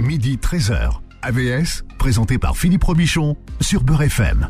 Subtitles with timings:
[0.00, 1.00] midi 13h.
[1.22, 4.48] AVS, présenté par Philippe Robichon sur Beurre FM.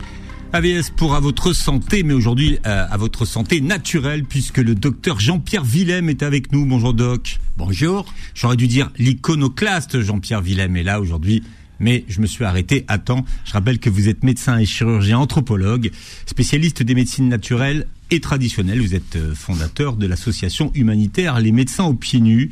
[0.52, 5.18] AVS pour à votre santé, mais aujourd'hui euh, à votre santé naturelle, puisque le docteur
[5.18, 6.64] Jean-Pierre Willem est avec nous.
[6.66, 7.40] Bonjour Doc.
[7.56, 8.06] Bonjour.
[8.34, 11.42] J'aurais dû dire l'iconoclaste Jean-Pierre Willem est là aujourd'hui,
[11.80, 13.24] mais je me suis arrêté à temps.
[13.44, 15.90] Je rappelle que vous êtes médecin et chirurgien anthropologue,
[16.26, 18.80] spécialiste des médecines naturelles et traditionnelles.
[18.80, 22.50] Vous êtes euh, fondateur de l'association humanitaire Les médecins aux pieds nus.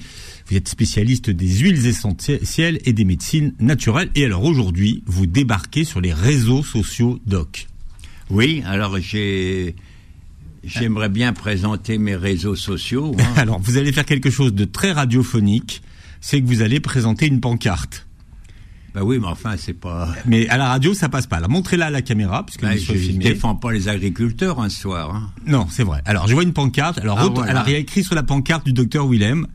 [0.49, 4.11] Vous êtes spécialiste des huiles essentielles et des médecines naturelles.
[4.15, 7.67] Et alors aujourd'hui, vous débarquez sur les réseaux sociaux Doc.
[8.31, 9.75] Oui, alors j'ai
[10.65, 13.15] j'aimerais bien présenter mes réseaux sociaux.
[13.19, 13.25] hein.
[13.37, 15.83] Alors, vous allez faire quelque chose de très radiophonique,
[16.21, 18.08] c'est que vous allez présenter une pancarte.
[18.99, 20.09] Ben oui, mais enfin c'est pas.
[20.27, 21.37] Mais à la radio, ça passe pas.
[21.37, 23.25] Alors, montrez-la à la caméra, puisque nous je, filmés.
[23.25, 25.15] défends pas les agriculteurs un soir.
[25.15, 25.31] hein.
[25.47, 26.01] Non, c'est vrai.
[26.05, 26.99] Alors, je vois une pancarte.
[26.99, 27.51] Alors, Ah, voilà.
[27.53, 29.47] alors, il y a écrit sur la pancarte du docteur Willem,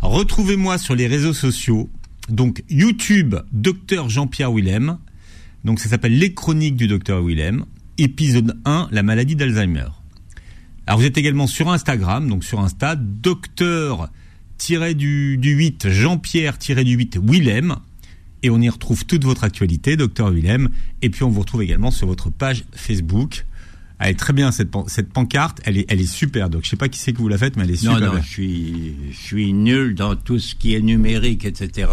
[0.00, 1.88] retrouvez-moi sur les réseaux sociaux.
[2.28, 4.98] Donc, YouTube, docteur Jean-Pierre Willem.
[5.64, 7.64] Donc, ça s'appelle Les Chroniques du docteur Willem.
[7.98, 9.86] Épisode 1, la maladie d'Alzheimer.
[10.86, 14.08] Alors, vous êtes également sur Instagram, donc sur Insta, docteur
[14.94, 17.76] du, du 8, Jean-Pierre du 8, Willem.
[18.46, 20.68] Et on y retrouve toute votre actualité, docteur Willem.
[21.02, 23.44] Et puis, on vous retrouve également sur votre page Facebook.
[23.98, 26.48] Elle est très bien cette, pan- cette pancarte, elle est, elle est super.
[26.48, 28.08] Donc je sais pas qui c'est que vous la faites, mais elle est Non, super.
[28.08, 28.22] non, bien.
[28.22, 31.88] je suis je suis nul dans tout ce qui est numérique, etc.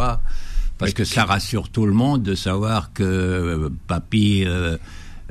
[0.78, 4.78] Parce que ça rassure tout le monde de savoir que euh, papy euh,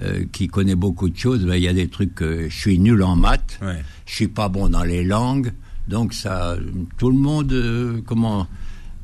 [0.00, 2.78] euh, qui connaît beaucoup de choses, ben, il y a des trucs que je suis
[2.78, 3.58] nul en maths.
[3.62, 3.82] Ouais.
[4.06, 5.52] je suis pas bon dans les langues,
[5.88, 6.56] donc ça,
[6.96, 8.46] tout le monde, comment,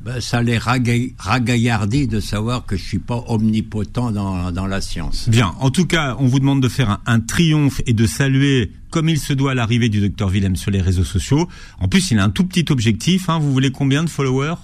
[0.03, 4.79] ben, ça les raga- ragaillardit de savoir que je suis pas omnipotent dans, dans la
[4.81, 5.27] science.
[5.29, 5.53] Bien.
[5.59, 9.09] En tout cas, on vous demande de faire un, un triomphe et de saluer comme
[9.09, 11.47] il se doit l'arrivée du docteur Willem sur les réseaux sociaux.
[11.79, 13.29] En plus, il a un tout petit objectif.
[13.29, 13.39] Hein.
[13.39, 14.55] Vous voulez combien de followers?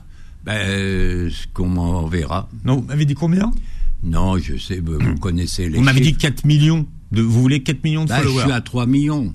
[0.45, 2.47] Ben, euh, ce qu'on m'en verra.
[2.63, 3.51] Non, vous m'avez dit combien?
[4.03, 6.21] Non, je sais, ben, vous connaissez les Vous m'avez dit chiffres.
[6.21, 6.85] 4 millions.
[7.11, 8.43] De, vous voulez 4 millions de Ben, je followers?
[8.43, 9.33] suis à 3 millions.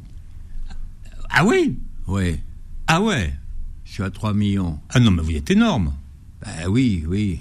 [1.31, 1.77] Ah oui?
[2.07, 2.37] Oui,
[2.87, 3.33] Ah ouais?
[3.85, 4.79] Je suis à 3 millions.
[4.91, 5.93] Ah non, mais vous êtes énorme.
[6.45, 7.39] Ben oui, oui.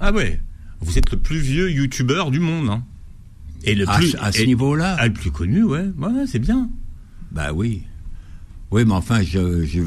[0.00, 0.40] Ah ouais
[0.80, 2.68] Vous êtes le plus vieux youtubeur du monde.
[2.70, 2.84] Hein.
[3.64, 5.86] Et le À, plus, à ce niveau-là Ah, le plus connu, ouais.
[5.98, 6.68] Ouais, c'est bien.
[7.32, 7.82] Ben oui.
[8.70, 9.80] Oui, mais enfin, je, je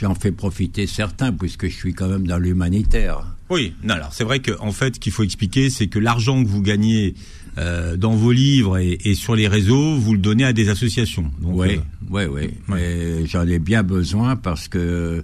[0.00, 3.26] j'en fais profiter certains, puisque je suis quand même dans l'humanitaire.
[3.50, 6.42] Oui, non, alors c'est vrai que en fait, ce qu'il faut expliquer, c'est que l'argent
[6.42, 7.14] que vous gagnez
[7.58, 11.30] euh, dans vos livres et, et sur les réseaux, vous le donnez à des associations.
[11.40, 11.80] Donc, Oui, euh,
[12.10, 12.50] oui, oui.
[12.68, 15.22] Mais j'en ai bien besoin parce que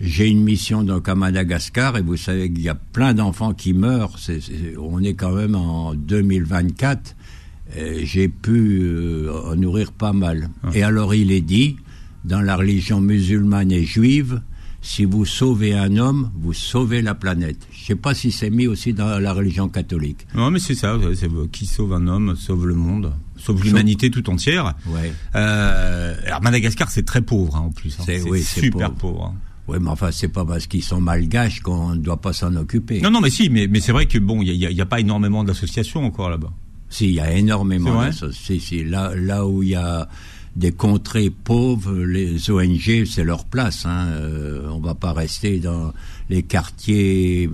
[0.00, 3.72] j'ai une mission donc à Madagascar et vous savez qu'il y a plein d'enfants qui
[3.72, 4.16] meurent.
[4.78, 7.16] On est quand même en 2024.
[7.76, 10.50] et J'ai pu euh, en nourrir pas mal.
[10.62, 10.70] Ah.
[10.74, 11.76] Et alors il est dit,
[12.24, 14.42] dans la religion musulmane et juive,
[14.82, 17.66] si vous sauvez un homme, vous sauvez la planète.
[17.72, 20.26] Je sais pas si c'est mis aussi dans la religion catholique.
[20.34, 20.96] non, mais c'est ça.
[21.14, 24.74] c'est euh, qui sauve un homme, sauve le monde, sauve l'humanité tout entière.
[24.86, 25.12] Ouais.
[25.34, 27.96] Euh, alors Madagascar, c'est très pauvre hein, en plus.
[27.98, 28.02] hein.
[28.06, 29.12] C'est- oui, super pauvre.
[29.14, 29.24] pauvre.
[29.34, 29.40] hein.
[29.68, 33.00] Oui, mais enfin, c'est pas parce qu'ils sont malgaches qu'on ne doit pas s'en occuper.
[33.00, 35.42] Non, non, mais si, mais, mais c'est vrai que bon, il y a, pas énormément
[35.44, 36.52] d'associations encore là-bas.
[36.88, 39.74] Si, il y a énormément C'est vrai d'asso- si, si, là, là où il y
[39.74, 40.08] a
[40.54, 43.84] des contrées pauvres, les ONG, c'est leur place.
[43.86, 44.06] Hein.
[44.12, 45.92] Euh, on va pas rester dans
[46.30, 47.50] les quartiers,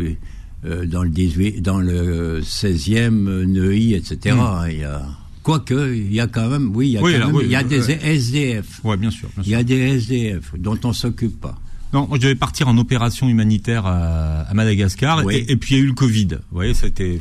[0.67, 4.37] euh, dans le 18, dans le 16e, euh, Neuilly, etc.
[4.39, 4.69] hein.
[4.69, 5.03] Il y a,
[5.43, 7.05] quoique, il y a quand même, oui, il y a, Hmm.
[7.05, 8.85] Oui, quand même- oui, il y a euh, des euh, SDF.
[8.85, 9.29] Ouais, bien sûr.
[9.45, 11.59] Il y a des SDF dont on s'occupe pas.
[11.93, 15.37] Non, moi je devais partir en opération humanitaire à, à Madagascar Oui.
[15.37, 16.29] et, et puis il y a eu le Covid.
[16.51, 17.19] Vous voyez, c'était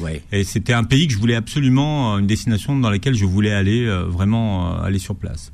[0.00, 0.22] Ouais.
[0.32, 3.52] et c'était un pays que je voulais absolument, euh, une destination dans laquelle je voulais
[3.52, 5.52] aller euh, vraiment euh, aller sur place.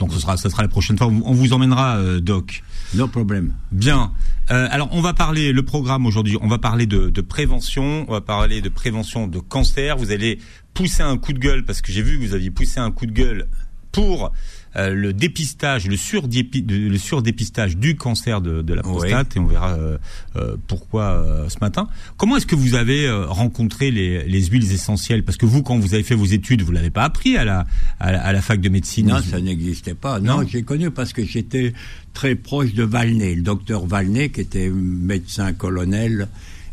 [0.00, 1.06] Donc ce sera, ça sera la prochaine fois.
[1.08, 2.62] On vous emmènera, euh, Doc.
[2.94, 3.52] No problème.
[3.72, 4.12] Bien.
[4.50, 6.38] Euh, alors on va parler le programme aujourd'hui.
[6.40, 8.04] On va parler de, de prévention.
[8.08, 9.96] On va parler de prévention de cancer.
[9.98, 10.38] Vous allez
[10.74, 13.06] pousser un coup de gueule parce que j'ai vu que vous aviez poussé un coup
[13.06, 13.46] de gueule
[13.92, 14.32] pour
[14.76, 18.96] euh, le dépistage, le, surdépi- de- le surdépistage du cancer de, de la Oui.
[18.96, 19.96] prostate et on verra euh,
[20.36, 21.88] euh, pourquoi ce matin.
[22.16, 25.24] Comment est-ce que vous avez rencontré les, les huiles essentielles?
[25.24, 27.66] Parce que vous, quand vous avez fait vos études, vous l'avez pas appris à la,
[28.00, 29.06] à la, à la fac de médecine.
[29.08, 30.20] Non, ça n'existait pas.
[30.20, 30.46] Non, Non.
[30.48, 31.72] j'ai connu parce que j'étais
[32.12, 36.28] très proche de Valnet, le docteur Valnet, qui était médecin colonel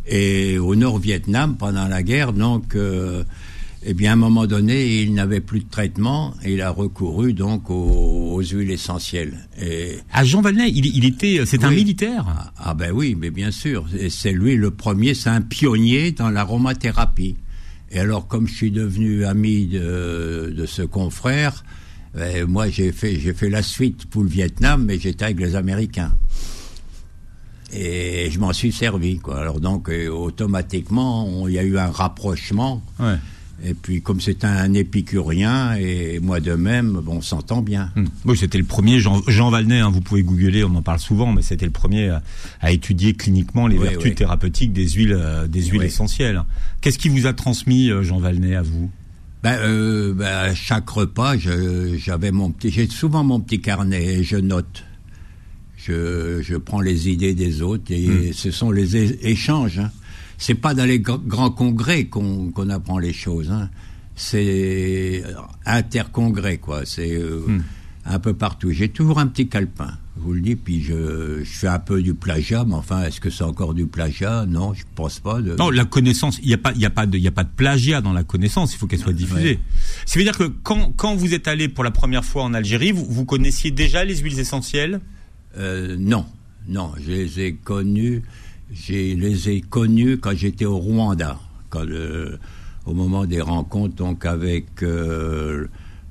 [0.07, 2.33] et au Nord-Vietnam pendant la guerre.
[2.33, 3.23] Donc, euh,
[3.85, 7.33] eh bien, à un moment donné, il n'avait plus de traitement et il a recouru
[7.33, 9.47] donc aux, aux huiles essentielles.
[9.61, 12.25] Et Ah, Jean Valnet, il, il était, c'est un militaire.
[12.27, 16.29] ah, ah ben oui, mais bien sûr, c'est lui le premier, c'est un pionnier dans
[16.29, 17.35] l'aromathérapie.
[17.91, 21.63] Et alors, comme je suis devenu ami de, de ce confrère,
[22.15, 25.55] ben, moi j'ai fait j'ai fait la suite pour le Vietnam, mais j'étais avec les
[25.55, 26.11] Américains.
[27.75, 29.39] Et je m'en suis servi, quoi.
[29.39, 32.83] Alors donc, euh, automatiquement, il y a eu un rapprochement.
[32.99, 33.15] Ouais.
[33.65, 37.91] Et puis, comme c'est un épicurien, et moi de même, bon, on s'entend bien.
[37.95, 38.09] Hum.
[38.25, 41.31] Oui, c'était le premier, Jean, Jean Valnet, hein, vous pouvez googler, on en parle souvent,
[41.31, 42.21] mais c'était le premier à,
[42.61, 44.15] à étudier cliniquement les Oui, vertus oui.
[44.15, 45.85] thérapeutiques des huiles, euh, des huiles Oui.
[45.85, 46.41] essentielles.
[46.81, 48.89] Qu'est-ce qui vous a transmis, euh, Jean Valnet, à vous?
[49.43, 54.23] Ben, euh, ben, à chaque repas, j'avais mon petit, j'ai souvent mon petit carnet et
[54.23, 54.83] je note.
[55.77, 58.95] Je, je prends les idées des autres et ce sont les
[59.27, 59.79] échanges.
[59.79, 59.91] Hein.
[60.37, 63.51] C'est pas dans les gr- grands congrès qu'on qu'on apprend les choses.
[63.51, 63.69] Hein.
[64.15, 65.23] C'est
[65.65, 66.85] intercongrès, quoi.
[66.85, 67.41] C'est euh,
[68.05, 68.71] un peu partout.
[68.71, 70.55] J'ai toujours un petit calepin, je vous le dis.
[70.55, 73.87] Puis je, je fais un peu du plagiat, mais enfin, est-ce que c'est encore du
[73.87, 74.45] plagiat?
[74.45, 75.41] Non, je pense pas.
[75.41, 75.55] De...
[75.55, 77.43] Non, la connaissance, il n'y a pas, il y a pas de, il a pas
[77.43, 78.73] de plagiat dans la connaissance.
[78.73, 79.53] Il faut qu'elle soit diffusée.
[79.53, 79.59] Ouais.
[80.05, 82.91] Ça veut dire que quand, quand vous êtes allé pour la première fois en Algérie,
[82.91, 84.99] vous, vous connaissiez déjà les huiles essentielles?
[85.57, 86.25] Euh, non,
[86.67, 88.23] non, je les ai connus,
[88.73, 91.39] je les ai connus quand j'étais au Rwanda,
[91.75, 92.37] euh,
[92.85, 95.67] au moment des rencontres donc avec euh,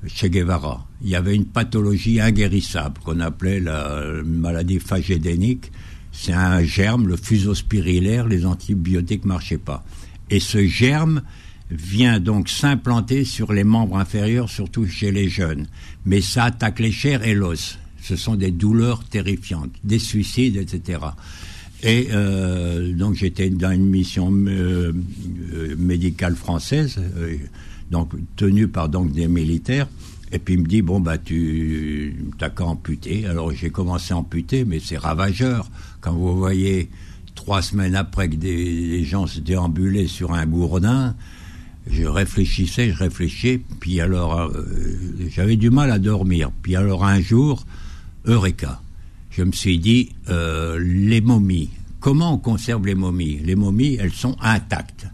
[0.07, 0.87] Che Guevara.
[1.01, 5.71] Il y avait une pathologie inguérissable qu'on appelait la maladie phagédénique.
[6.11, 9.83] C'est un germe, le fusospirillaire, les antibiotiques marchaient pas.
[10.29, 11.21] Et ce germe
[11.69, 15.67] vient donc s'implanter sur les membres inférieurs, surtout chez les jeunes.
[16.05, 17.79] Mais ça attaque les chairs et l'os.
[18.01, 20.99] Ce sont des douleurs terrifiantes, des suicides, etc.
[21.83, 24.93] Et euh, donc j'étais dans une mission euh,
[25.53, 26.97] euh, médicale française,
[27.91, 29.87] donc tenue par donc des militaires.
[30.31, 33.27] Et puis il me dit bon bah tu t'as qu'à amputer.
[33.27, 35.69] Alors j'ai commencé à amputer, mais c'est ravageur
[35.99, 36.89] quand vous voyez
[37.35, 41.15] trois semaines après que des, des gens se déambulaient sur un gourdin.
[41.85, 44.49] Je réfléchissais, je réfléchissais, puis alors
[45.27, 46.49] j'avais du mal à dormir.
[46.61, 47.65] Puis alors un jour,
[48.25, 48.81] Eureka,
[49.35, 51.69] je me suis dit euh, les momies.
[51.99, 53.39] Comment on conserve les momies?
[53.39, 55.07] Les momies, elles sont intactes.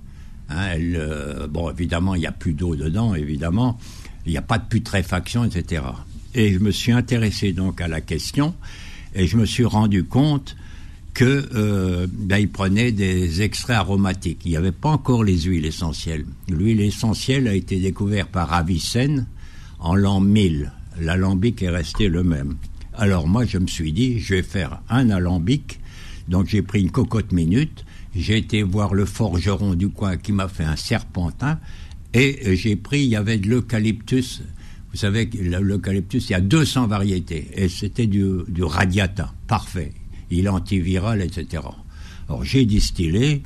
[0.49, 3.79] Hein, elles, euh, bon, évidemment, il n'y a plus d'eau dedans, évidemment.
[4.25, 5.83] Il n'y a pas de putréfaction, etc.
[6.35, 8.53] Et je me suis intéressé donc à la question
[9.15, 10.55] et je me suis rendu compte
[11.13, 14.41] que euh, ben, prenait des extraits aromatiques.
[14.45, 16.25] Il n'y avait pas encore les huiles essentielles.
[16.49, 19.27] L'huile essentielle a été découverte par Avicenne
[19.79, 20.71] en l'an 1000.
[21.01, 22.55] L'alambic est resté le même.
[22.99, 25.79] Alors moi, je me suis dit, je vais faire un alambic.
[26.27, 27.85] Donc j'ai pris une cocotte minute.
[28.13, 31.59] J'ai été voir le forgeron du coin qui m'a fait un serpentin.
[32.13, 34.41] Et euh, j'ai pris, il y avait de l'eucalyptus.
[34.91, 37.47] Vous savez, l'eucalyptus, il y a 200 variétés.
[37.53, 39.33] Et c'était du, du radiata.
[39.47, 39.93] Parfait.
[40.29, 41.63] Il est antiviral, etc.
[42.27, 43.43] Alors j'ai distillé.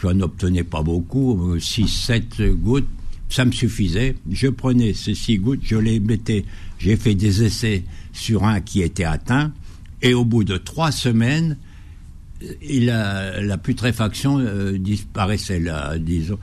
[0.00, 2.88] Je n'en obtenais pas beaucoup, 6-7 gouttes.
[3.28, 4.14] Ça me suffisait.
[4.30, 6.44] Je prenais ces 6 gouttes, je les mettais.
[6.78, 7.82] J'ai fait des essais
[8.12, 9.52] sur un qui était atteint.
[10.02, 11.56] Et au bout de trois semaines,
[12.62, 16.38] il la putréfaction euh, disparaissait là, disons.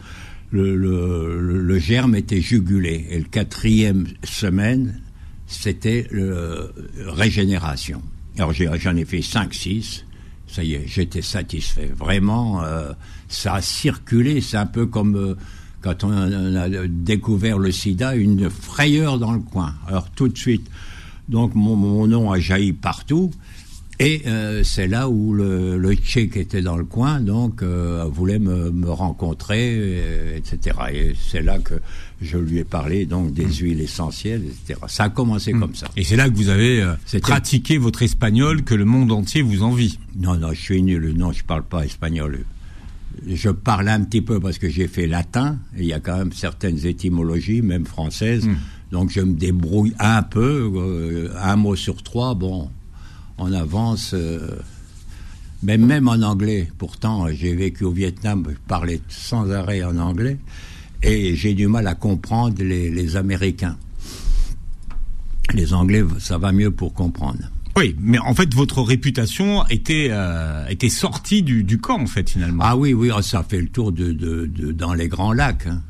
[0.51, 3.05] Le, germe était jugulé.
[3.09, 5.01] Et le quatrième semaine,
[5.45, 6.73] c'était le
[7.05, 8.01] régénération.
[8.37, 10.03] Alors j'en ai fait 5-6.
[10.47, 11.91] Ça y est, j'étais satisfait.
[11.95, 12.91] Vraiment, euh,
[13.27, 14.41] ça a circulé.
[14.41, 15.35] C'est un peu comme euh,
[15.81, 19.75] quand on a, on a, découvert le sida, une frayeur dans le coin.
[19.87, 20.67] Alors tout de suite,
[21.29, 23.31] donc mon, mon nom a jailli partout.
[24.01, 28.71] Et euh, c'est là où le, qui était dans le coin, donc, euh, voulait me,
[28.71, 30.77] me rencontrer, et, etc.
[30.93, 31.73] Et c'est là que
[32.21, 34.79] je lui ai parlé donc des huiles essentielles, etc.
[34.87, 35.59] Ça a commencé mmh.
[35.59, 35.87] comme ça.
[35.97, 39.63] Et c'est là que vous avez euh, pratiqué votre espagnol que le monde entier vous
[39.63, 39.99] envie.
[40.15, 41.13] Non, non, je suis nul.
[41.17, 42.45] Non, je parle pas espagnol.
[43.27, 45.57] Je parle un petit peu parce que j'ai fait latin.
[45.75, 48.47] Et il y a quand même certaines étymologies, même françaises.
[48.47, 48.55] Mmh.
[48.91, 52.33] Donc je me débrouille un peu, euh, un mot sur trois.
[52.35, 52.69] Bon
[53.39, 54.11] on avance.
[54.13, 54.59] Euh,
[55.63, 60.37] mais même en anglais, pourtant, j'ai vécu au Vietnam, je parlais sans arrêt en anglais,
[61.03, 63.77] et j'ai du mal à comprendre les, les, Américains.
[65.53, 67.39] Les Anglais, ça va mieux pour comprendre.
[67.75, 72.29] Oui, mais en fait, votre réputation était, euh, était sortie du, du, camp, en fait,
[72.29, 72.63] finalement.
[72.65, 75.67] Ah oui, oui, ça fait le tour de, de, de dans les grands lacs.
[75.67, 75.81] Hein.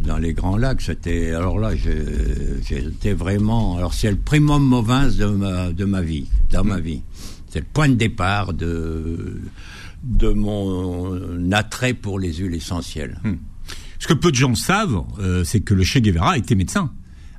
[0.00, 1.30] Dans les grands lacs, c'était.
[1.30, 3.76] Alors là, j'étais vraiment.
[3.76, 6.68] Alors c'est le primum movens de ma, de ma vie, dans mmh.
[6.68, 7.02] ma vie.
[7.48, 9.40] C'est le point de départ de,
[10.02, 13.20] de mon attrait pour les huiles essentielles.
[13.24, 13.34] Mmh.
[13.98, 16.92] Ce que peu de gens savent, euh, c'est que le Che Guevara était médecin.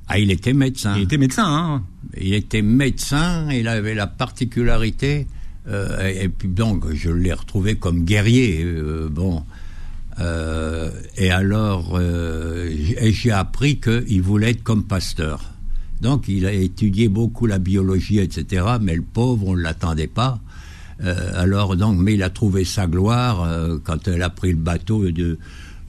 [0.08, 0.96] Ah, il était médecin.
[0.96, 1.82] Il était médecin, hein
[2.20, 5.26] Il était médecin, il avait la particularité.
[5.68, 8.62] Euh, et, et, puis donc, je l'ai retrouvé comme guerrier.
[8.64, 9.44] Euh, bon.
[10.18, 12.70] Euh, et alors, euh,
[13.02, 15.44] j'ai appris qu'il voulait être comme pasteur.
[16.00, 18.64] Donc, il a étudié beaucoup la biologie, etc.
[18.80, 20.40] Mais le pauvre, on ne l'attendait pas.
[21.04, 24.56] Euh, alors donc, mais il a trouvé sa gloire euh, quand elle a pris le
[24.56, 25.38] bateau de de-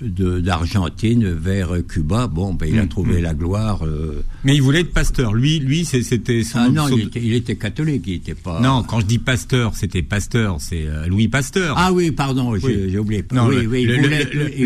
[0.02, 2.28] d'Argentine vers Cuba.
[2.28, 3.24] Bon, ben, il a Mm, trouvé mm.
[3.24, 3.86] la gloire.
[3.86, 4.24] euh.
[4.44, 5.34] Mais il voulait être pasteur.
[5.34, 6.60] Lui, lui, c'était son.
[6.60, 8.60] Ah non, son- il était, il était catholique, il était pas.
[8.62, 11.76] Non, quand je dis pasteur, c'était pasteur, c'est euh, Louis Pasteur.
[11.78, 12.90] Ah oui, pardon, j'ai Oui.
[12.92, 13.26] j'ai oublié.
[13.34, 14.24] Non, oui, le, oui, il le- voulait,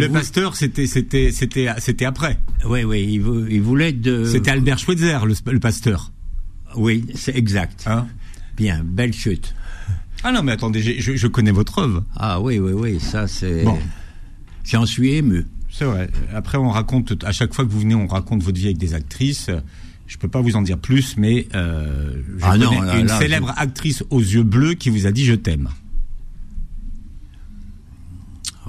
[0.08, 2.38] le- pasteur, c'était, c'était, c'était, c'était après.
[2.68, 4.26] Oui, oui, il, vou- il voulait de.
[4.26, 6.12] C'était Albert Schweitzer, le, pasteur.
[6.76, 7.84] Oui, c'est exact.
[7.88, 8.08] Hein
[8.58, 9.54] Bien, belle chute.
[10.24, 12.04] ah non, mais attendez, je, je connais votre œuvre.
[12.16, 13.64] Ah oui, oui, oui, ça c'est.
[13.64, 13.78] Bon.
[14.63, 15.46] J'en suis ému.
[15.70, 16.10] C'est vrai.
[16.34, 18.94] Après, on raconte, à chaque fois que vous venez, on raconte votre vie avec des
[18.94, 19.50] actrices.
[20.08, 23.18] Je peux pas vous en dire plus, mais euh, je Ah non, là, une là,
[23.18, 25.70] célèbre actrice aux yeux bleus qui vous a dit je t'aime.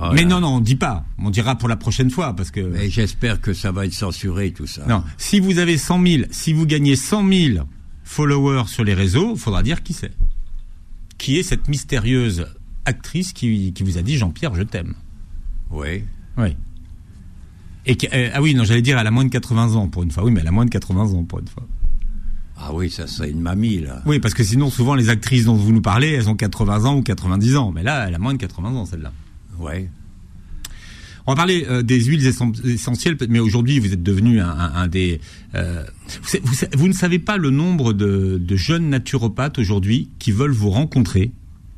[0.00, 1.04] Ah, mais non, non, on dit pas.
[1.18, 4.52] On dira pour la prochaine fois, parce que Mais j'espère que ça va être censuré
[4.52, 4.84] tout ça.
[4.86, 5.04] non.
[5.18, 7.64] Si vous avez 100 000, si vous gagnez 100 000
[8.04, 10.12] followers sur les réseaux, faudra dire qui c'est.
[11.18, 12.46] Qui est cette mystérieuse
[12.84, 14.94] actrice qui, qui vous a dit Jean-Pierre, je t'aime.
[15.72, 16.04] Oui.
[16.38, 16.56] Oui.
[17.86, 20.10] Et euh, ah oui, non, j'allais dire, elle a moins de 80 ans pour une
[20.10, 20.24] fois.
[20.24, 21.66] Oui, mais elle a moins de 80 ans pour une fois.
[22.56, 24.02] Ah oui, ça serait une mamie là.
[24.06, 26.96] Oui, parce que sinon, souvent, les actrices dont vous nous parlez, elles ont 80 ans
[26.98, 27.72] ou 90 ans.
[27.72, 29.12] Mais là, elle a moins de 80 ans, celle-là.
[29.58, 29.88] Oui.
[31.26, 34.74] On va parler euh, des huiles essen- essentielles, mais aujourd'hui, vous êtes devenu un, un-
[34.74, 35.20] un des...
[35.54, 35.84] euh,
[36.74, 41.30] vous ne savez pas le nombre de, de jeunes naturopathes aujourd'hui qui veulent vous rencontrer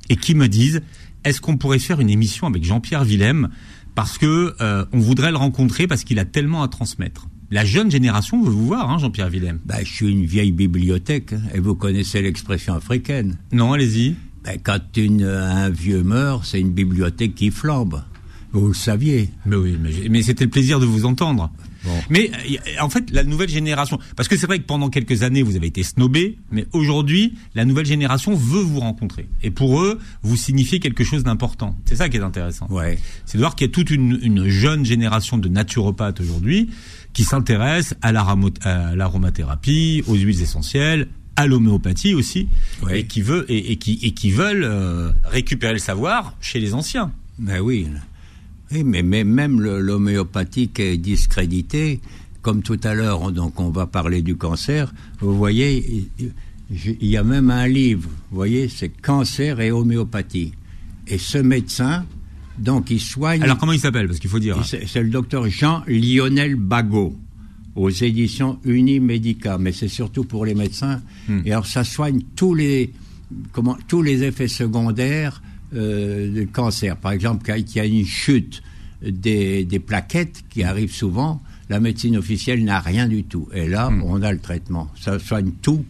[0.08, 0.80] et qui me disent,
[1.24, 3.48] est-ce qu'on pourrait faire une émission avec Jean-Pierre Willem
[3.94, 7.28] parce que euh, on voudrait le rencontrer parce qu'il a tellement à transmettre.
[7.50, 9.60] La jeune génération veut vous voir, hein, Jean-Pierre Willem.
[9.64, 13.36] Ben, je suis une vieille bibliothèque, hein, et vous connaissez l'expression africaine.
[13.52, 14.16] Non, allez-y.
[14.44, 18.02] Ben, quand une, un vieux meurt, c'est une bibliothèque qui flambe.
[18.52, 19.30] Vous le saviez.
[19.46, 19.76] Mais oui,
[20.10, 21.50] mais c'était le plaisir de vous entendre.
[21.84, 21.90] Bon.
[22.10, 25.42] Mais euh, en fait, la nouvelle génération, parce que c'est vrai que pendant quelques années
[25.42, 29.28] vous avez été snobé, mais aujourd'hui, la nouvelle génération veut vous rencontrer.
[29.42, 31.76] Et pour eux, vous signifiez quelque chose d'important.
[31.84, 32.66] C'est ça qui est intéressant.
[32.70, 32.98] Ouais.
[33.26, 36.70] C'est de voir qu'il y a toute une, une jeune génération de naturopathes aujourd'hui
[37.12, 38.12] qui s'intéressent à
[38.94, 42.48] l'aromathérapie, aux huiles essentielles, à l'homéopathie aussi,
[42.82, 43.00] Ouais.
[43.00, 46.74] et qui veut et, et qui et qui veulent euh, récupérer le savoir chez les
[46.74, 47.12] anciens.
[47.38, 47.86] Ben oui.
[48.74, 52.00] Oui, mais, mais même le- l'homéopathique est discrédité.
[52.42, 54.92] Comme tout à l'heure, on- donc on va parler du cancer.
[55.20, 56.32] Vous voyez, il-
[57.00, 58.08] y a même un livre.
[58.30, 60.52] Vous voyez, c'est cancer et homéopathie.
[61.06, 62.04] Et ce médecin,
[62.58, 63.42] donc, il soigne.
[63.42, 64.06] Alors comment il s'appelle?
[64.08, 64.64] Parce qu'il faut dire.
[64.64, 67.16] C'est c'est le docteur Jean-Lionel Bagot
[67.76, 71.00] aux éditions Unimédica, mais c'est surtout pour les médecins.
[71.28, 71.40] Hmm.
[71.44, 72.92] Et alors ça soigne tous les
[73.52, 75.42] comment tous les effets secondaires
[75.74, 76.96] euh, du cancer.
[76.96, 78.62] Par exemple, quand il y a une chute
[79.02, 83.48] des, des plaquettes qui arrive souvent, la médecine officielle n'a rien du tout.
[83.52, 84.90] Et là, on a le traitement.
[85.00, 85.84] Ça soigne tout.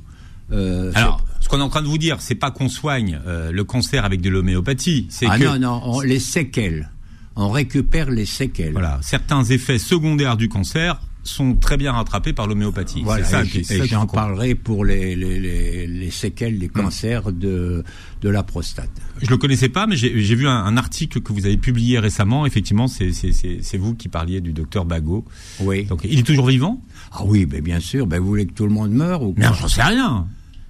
[0.52, 0.96] Euh, Hmm.
[0.96, 3.64] Alors, ce qu'on est en train de vous dire, c'est pas qu'on soigne euh, le
[3.64, 6.90] cancer avec de l'homéopathie, c'est ah que non, non, on- les séquelles.
[7.36, 8.72] On récupère les séquelles.
[8.72, 13.02] voilà, certains effets secondaires du cancer sont très bien rattrapés par l'homéopathie.
[13.02, 17.82] Voilà, ça et j'en parlerai pour les, les, les, les séquelles des cancers de,
[18.20, 18.90] de la prostate.
[19.22, 22.44] Je le connaissais pas, mais j'ai vu un, un article que vous avez publié récemment.
[22.46, 25.24] Effectivement, c'est vous qui parliez du docteur Bagot.
[25.60, 25.84] Oui.
[25.84, 26.82] Donc, il est toujours vivant?
[27.12, 28.06] Ah oui, mais bien sûr.
[28.06, 29.52] Ben, vous voulez que tout le monde meure ou quoi?
[29.58, 30.26] J'en sais rien.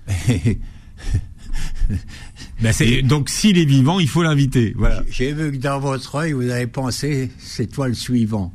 [2.63, 2.73] Ben,
[3.05, 4.73] donc, s'il est vivant, il faut l'inviter.
[4.77, 5.03] Voilà.
[5.11, 8.55] J'ai vu que dans votre œil, vous avez pensé, c'est toi le suivant.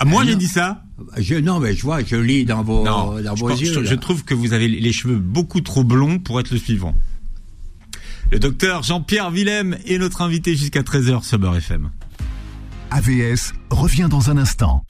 [0.00, 0.38] Ah, moi, Ah, j'ai non.
[0.38, 0.83] dit ça?
[1.18, 3.72] Je, non, mais je vois, je lis dans vos, Non, dans je, vos pense- yeux.
[3.72, 3.90] je- là.
[3.90, 6.94] je trouve que vous avez les cheveux beaucoup trop blonds pour être le suivant.
[8.30, 11.90] Le docteur Jean-Pierre Willem est notre invité jusqu'à 13h sur Beurre FM.
[12.90, 14.84] AVS revient dans un instant.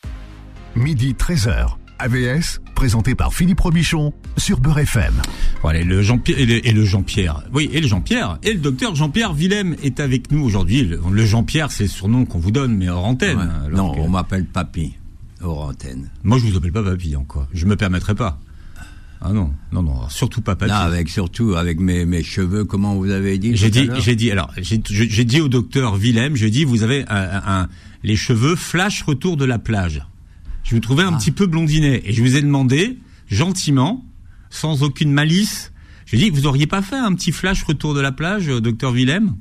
[0.76, 1.76] Midi 13h.
[1.98, 5.14] AVS, présenté par Philippe Robichon sur Beurre FM.
[5.62, 7.42] Bon, allez, le Jean-Pierre et le, Jean-Pierre.
[7.52, 8.38] Oui, et le Jean-Pierre.
[8.42, 10.82] Et le docteur Jean-Pierre Willem est avec nous aujourd'hui.
[10.82, 13.38] Le, le Jean-Pierre, c'est le surnom qu'on vous donne, mais hors antenne.
[13.38, 13.44] Ouais.
[13.66, 14.94] alors Non, que- on m'appelle Papy,
[15.44, 16.10] hors antenne.
[16.22, 17.46] Moi, je vous appelle pas papy encore.
[17.52, 18.40] Je me permettrai pas.
[19.20, 20.70] Ah non, non, non, surtout pas papy.
[20.72, 24.52] Avec, surtout avec mes, mes cheveux, comment vous avez dit J'ai dit, j'ai dit, alors,
[24.58, 27.68] j'ai j'ai dit au docteur Willem, je dis, vous avez un, un-
[28.02, 30.02] les cheveux flash retour de la plage.
[30.62, 31.16] Je vous trouvais un Ah.
[31.18, 32.02] petit peu blondinet.
[32.04, 32.98] Et je vous ai demandé,
[33.28, 34.04] gentiment,
[34.50, 35.72] sans aucune malice,
[36.06, 38.92] je dis, vous auriez pas fait un petit flash retour de la plage, euh, docteur
[38.92, 39.34] Willem?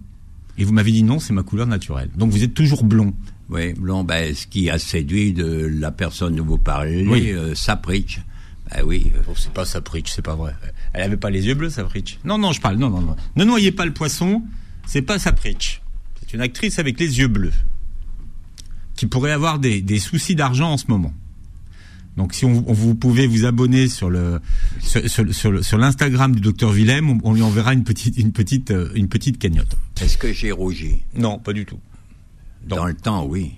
[0.58, 2.10] Et vous m'avez dit non, c'est ma couleur naturelle.
[2.16, 3.14] Donc vous êtes toujours blond.
[3.50, 5.46] Oui, blond, ben, ce qui a séduit de
[5.80, 7.32] la personne dont vous parlez, Oui.
[7.32, 8.22] euh, Sapritch.
[8.72, 10.54] Ben oui, euh, Oh, c'est pas Sapritch, c'est pas vrai.
[10.94, 12.18] Elle avait pas les yeux bleus, Sapritch.
[12.24, 13.16] Non, non, je parle, non, non, non.
[13.36, 14.42] Ne noyez pas le poisson,
[14.88, 15.82] c'est pas Sapritch.
[16.22, 17.54] C'est une actrice avec les yeux bleus.
[18.96, 21.14] Qui pourrait avoir des, des soucis d'argent en ce moment.
[22.16, 24.40] Donc si on, vous pouvez vous abonner sur le
[24.82, 25.02] sur,
[25.34, 28.90] sur, sur l'Instagram du docteur Willem, on, on, lui enverra une petite une petite euh,
[28.94, 29.76] une petite cagnotte.
[30.00, 31.02] Est-ce que j'ai rougi?
[31.16, 31.80] Non, pas du tout.
[32.66, 33.54] Dans le temps, oui.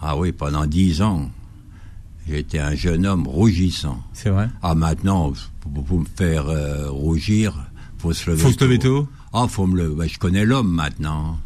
[0.00, 1.30] Ah oui, pendant dix ans,
[2.28, 4.02] j'étais un jeune homme rougissant.
[4.12, 4.48] C'est vrai.
[4.62, 7.54] Ah maintenant, pour, me faire euh, rougir,
[7.98, 8.42] faut se lever.
[8.42, 9.08] Faut se lever tôt.
[9.32, 9.88] Ah, faut me le.
[9.94, 11.38] Bah, je connais l'homme maintenant.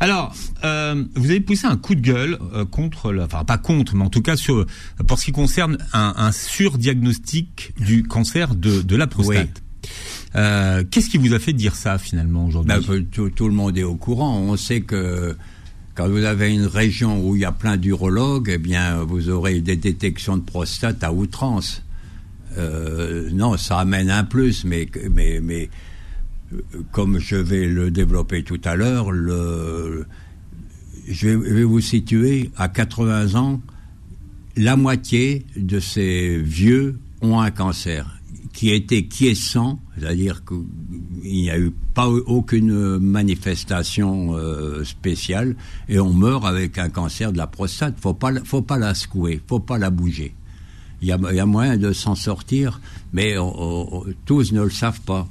[0.00, 4.02] Alors, euh, vous avez poussé un coup de gueule euh, contre, enfin pas contre, mais
[4.04, 4.66] en tout cas sur
[5.06, 9.62] pour ce qui concerne un, un surdiagnostic du cancer de, de la prostate.
[10.34, 13.82] Euh, Qu'est-ce qui vous a fait dire ça finalement aujourd'hui ben, tout, le monde est
[13.82, 14.38] au courant.
[14.38, 15.36] On sait que
[15.94, 19.60] quand vous avez une région où il y a plein d'urologues, eh bien, vous aurez
[19.60, 21.82] des détections de prostate à outrance.
[22.56, 25.68] Euh, non, ça amène un plus, mais, mais, mais
[26.92, 29.12] comme je vais le développer tout à l'heure,
[31.08, 33.60] je vais vous situer à 80 ans,
[34.56, 38.21] la moitié de ces vieux ont un cancer
[38.52, 45.56] qui été quiescent, c'est-à-dire qu'il n'y a eu pas aucune manifestation euh, spéciale,
[45.88, 47.94] et on meurt avec un cancer de la prostate.
[48.00, 50.34] Faut pas, faut pas la secouer, faut pas la bouger.
[51.00, 52.80] Il y a, y a moyen de s'en sortir,
[53.12, 53.34] mais
[54.24, 55.26] tous ne le savent pas.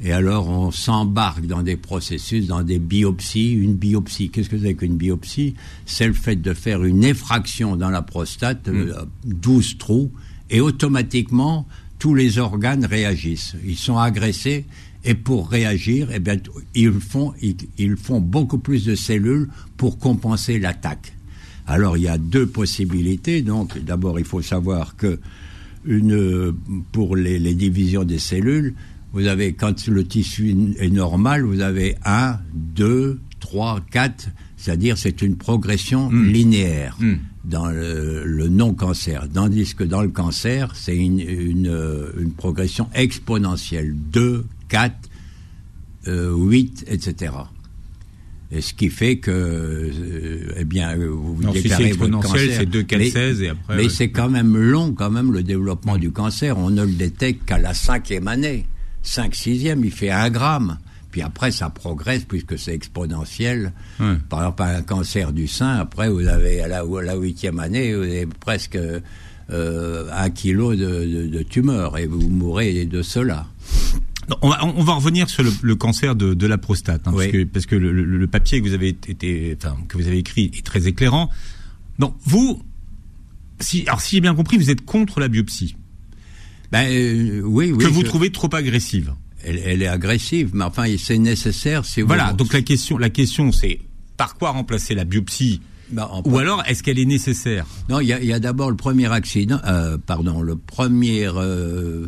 [0.00, 3.52] Et alors on s'embarque dans des processus, dans des biopsies.
[3.52, 5.54] Une biopsie, qu'est-ce que c'est qu'une biopsie?
[5.86, 9.74] C'est le fait de faire une effraction dans la prostate, 12 mmh.
[9.74, 10.10] euh, trous,
[10.50, 11.66] et automatiquement
[12.04, 13.54] tous les organes réagissent.
[13.64, 14.66] Ils sont agressés
[15.06, 16.36] et pour réagir, eh bien,
[16.74, 21.14] ils font, ils font beaucoup plus de cellules pour compenser l'attaque.
[21.66, 23.40] Alors il y a deux possibilités.
[23.40, 25.18] Donc d'abord il faut savoir que
[25.86, 26.54] une,
[26.92, 28.74] pour les, les, divisions des cellules,
[29.14, 35.22] vous avez quand le tissu est normal, vous avez un, deux, trois, quatre, c'est-à-dire c'est
[35.22, 36.26] une progression hmm.
[36.26, 37.14] linéaire hmm.
[37.44, 39.26] Dans le, le non-cancer.
[39.32, 43.94] Tandis que dans le cancer, c'est une, une, une, progression exponentielle.
[43.94, 44.94] 2, 4,
[46.08, 47.32] euh, 8, etc.
[48.50, 52.56] Et ce qui fait que, euh, eh bien, vous non, déclarez si votre cancer.
[52.56, 53.76] c'est 2, 4, 16 et après.
[53.76, 56.56] Mais c'est quand même long, quand même, le développement du cancer.
[56.56, 58.66] On ne le détecte qu'à la cinquième année.
[59.02, 60.78] 5 sixième, il fait un gramme.
[61.14, 63.72] Puis après, ça progresse puisque c'est exponentiel.
[64.28, 68.26] Par exemple, un cancer du sein, après, vous avez à la huitième année, vous avez
[68.26, 73.46] presque euh, un kilo de, de, tumeur et vous mourrez de cela.
[74.42, 77.28] On va, on va, revenir sur le, le cancer de, de, la prostate, hein, parce
[77.28, 80.50] que, parce que le, le, papier que vous avez été, enfin, que vous avez écrit
[80.52, 81.30] est très éclairant.
[82.00, 82.60] Donc vous,
[83.60, 85.76] si, alors si j'ai bien compris, vous êtes contre la biopsie.
[86.72, 87.84] Ben euh, oui, oui.
[87.84, 89.14] Que vous trouvez trop agressive.
[89.44, 91.84] Elle, elle, est agressive, mais enfin c'est nécessaire.
[91.84, 92.32] Si voilà.
[92.32, 93.80] Donc la question, la question, c'est
[94.16, 98.32] par quoi remplacer la biopsie ben, Ou alors, est-ce qu'elle est nécessaire Non, il y
[98.32, 102.06] a, d'abord le premier accident, euh, pardon, le premier euh,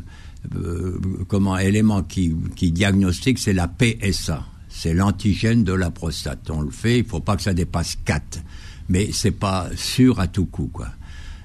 [0.55, 4.44] euh, comment élément qui, qui diagnostique, c'est la PSA.
[4.68, 6.51] C'est l'antigène de la prostate.
[6.51, 8.40] On le fait, il faut pas que ça dépasse 4.
[8.88, 10.88] Mais c'est pas sûr à tout coup, quoi.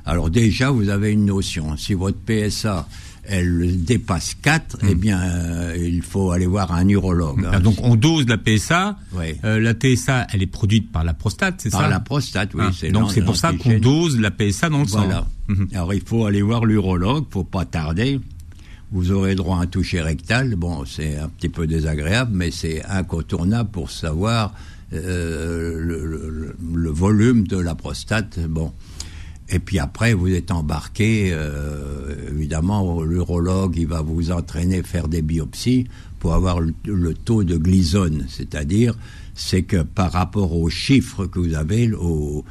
[0.06, 1.78] Alors déjà, vous avez une notion.
[1.78, 2.88] Si votre PSA
[3.32, 4.98] elle dépasse 4, eh hmm.
[4.98, 7.46] bien, euh, il faut aller voir un urologue.
[7.46, 7.62] Hein.
[7.62, 8.98] Donc, on dose la PSA.
[9.46, 12.64] Euh, la PSA, elle est produite par la prostate, c'est ça Par la prostate, oui.
[12.66, 12.90] Ah.
[12.90, 15.20] donc, c'est pour ça qu'on dose la PSA dans le voilà.
[15.20, 15.28] sang.
[15.48, 15.68] Mhm.
[15.74, 18.20] Alors, il faut aller voir l'urologue, faut pas tarder.
[18.92, 20.56] Vous aurez droit à un toucher rectal.
[20.56, 24.54] Bon, c'est un petit peu désagréable, mais c'est incontournable pour savoir
[24.92, 28.40] euh, le, le, le, volume de la prostate.
[28.50, 28.74] Bon.
[29.52, 35.22] Et puis après, vous êtes embarqué, euh, évidemment, l'urologue, il va vous entraîner faire des
[35.22, 35.88] biopsies
[36.20, 38.98] pour avoir le, taux de glisone, c'est-à-dire,
[39.34, 42.46] c'est que par rapport aux chiffres que vous avez, au,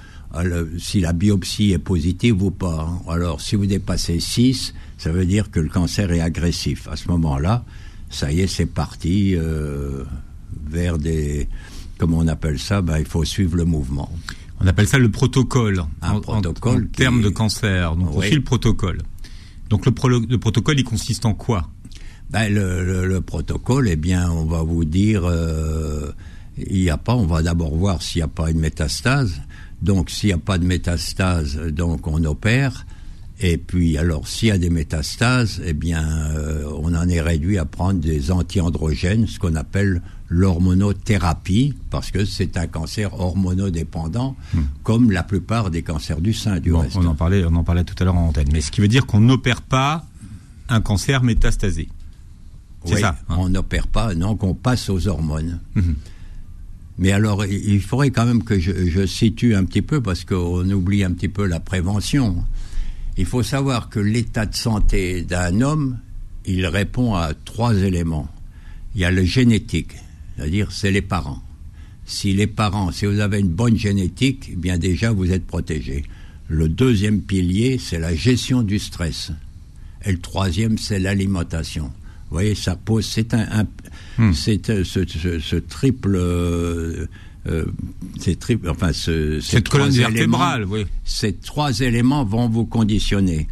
[0.78, 2.86] si la biopsie est positive ou pas.
[2.88, 3.00] Hein.
[3.08, 6.86] Alors, si vous dépassez 6, ça veut dire que le cancer est agressif.
[6.88, 7.64] À ce moment-là,
[8.10, 10.04] ça y est, c'est parti euh,
[10.68, 11.48] vers des...
[11.98, 12.82] Comment on appelle ça?
[12.82, 14.10] Ben, Il faut suivre le mouvement.
[14.61, 15.83] On appelle ça le protocole.
[16.03, 16.88] Un en, protocole.
[16.90, 17.96] En, termes de cancer.
[17.96, 18.99] Donc on suit le protocole.
[19.70, 19.92] Donc le,
[20.29, 21.68] le, protocole, il consiste en quoi?
[22.31, 26.12] Ben, le, le, protocole, eh bien, on va vous dire, euh,
[26.59, 27.14] il n'y a pas.
[27.14, 29.40] On va d'abord voir s'il n'y a pas une métastase.
[29.81, 32.87] Donc, s'il n'y a pas de métastase, donc on opère.
[33.42, 37.57] Et puis, alors, s'il y a des métastases, eh bien, euh, on en est réduit
[37.57, 44.61] à prendre des antiandrogènes, ce qu'on appelle l'hormonothérapie, parce que c'est un cancer hormonodépendant, hmm.
[44.83, 46.96] comme la plupart des cancers du sein, du reste.
[46.96, 48.48] On en parlait, on en parlait tout à l'heure en antenne.
[48.53, 50.05] Mais ce qui veut dire qu'on n'opère pas
[50.68, 51.88] un cancer métastasé.
[52.85, 53.16] C'est ça.
[53.29, 53.37] Hein.
[53.38, 55.61] On n'opère pas, non, qu'on passe aux hormones.
[55.74, 55.94] Hmm.
[56.98, 60.68] Mais alors, il faudrait quand même que je, je situe un petit peu, parce qu'on
[60.70, 62.44] oublie un petit peu la prévention.
[63.20, 65.98] Il faut savoir que l'état de santé d'un homme,
[66.46, 68.28] il répond à trois éléments.
[68.94, 69.92] Il y a le génétique,
[70.37, 71.42] c'est-à-dire c'est les parents.
[72.06, 76.04] Si les parents, si vous avez une bonne génétique, eh bien déjà vous êtes protégé.
[76.48, 79.33] Le deuxième pilier, c'est la gestion du stress.
[80.06, 81.85] Et le troisième, c'est l'alimentation.
[82.30, 83.66] Vous voyez, ça pose, c'est un,
[84.18, 84.33] Hmm.
[84.33, 86.16] c'est euh, ce, ce- ce triple,
[87.46, 87.64] euh,
[88.18, 90.87] ces triple, enfin, ce, ces Cette colonne vertébrale, oui.
[91.05, 93.48] ces trois éléments vont vous conditionner.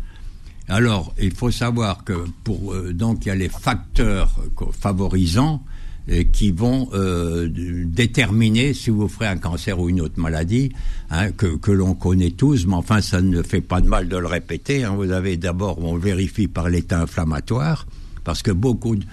[0.69, 2.13] Alors, il faut savoir que
[2.45, 4.39] pour euh, donc il y a les facteurs
[4.79, 5.63] favorisants
[6.11, 7.49] euh, qui vont euh,
[7.87, 10.71] déterminer si vous ferez un cancer ou une autre maladie
[11.11, 14.17] hein, que, que l'on connaît tous, mais enfin ça ne fait pas de mal de
[14.19, 14.85] le répéter.
[14.85, 14.95] hein.
[14.95, 17.87] Vous avez d'abord, on vérifie par l'état inflammatoire,
[18.25, 19.07] parce que beaucoup de-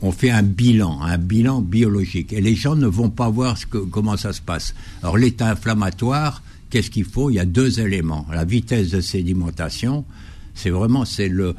[0.00, 3.58] on fait un bilan, un bilan biologique, et les gens ne vont pas voir
[3.90, 4.74] comment ça se passe.
[5.02, 7.30] Alors l'état inflammatoire, qu'est-ce qu'il faut?
[7.30, 10.04] Il y a deux éléments la vitesse de sédimentation.
[10.54, 11.54] C'est vraiment c'est le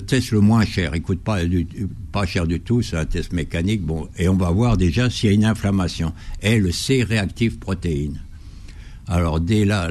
[0.00, 0.92] test le moins cher.
[0.94, 2.82] Il coûte pas cher du tout.
[2.82, 3.82] C'est un test mécanique.
[3.82, 6.12] Bon, et on va voir déjà s'il y a une inflammation.
[6.42, 8.20] Et le C-réactif protéine.
[9.06, 9.88] Alors dès là,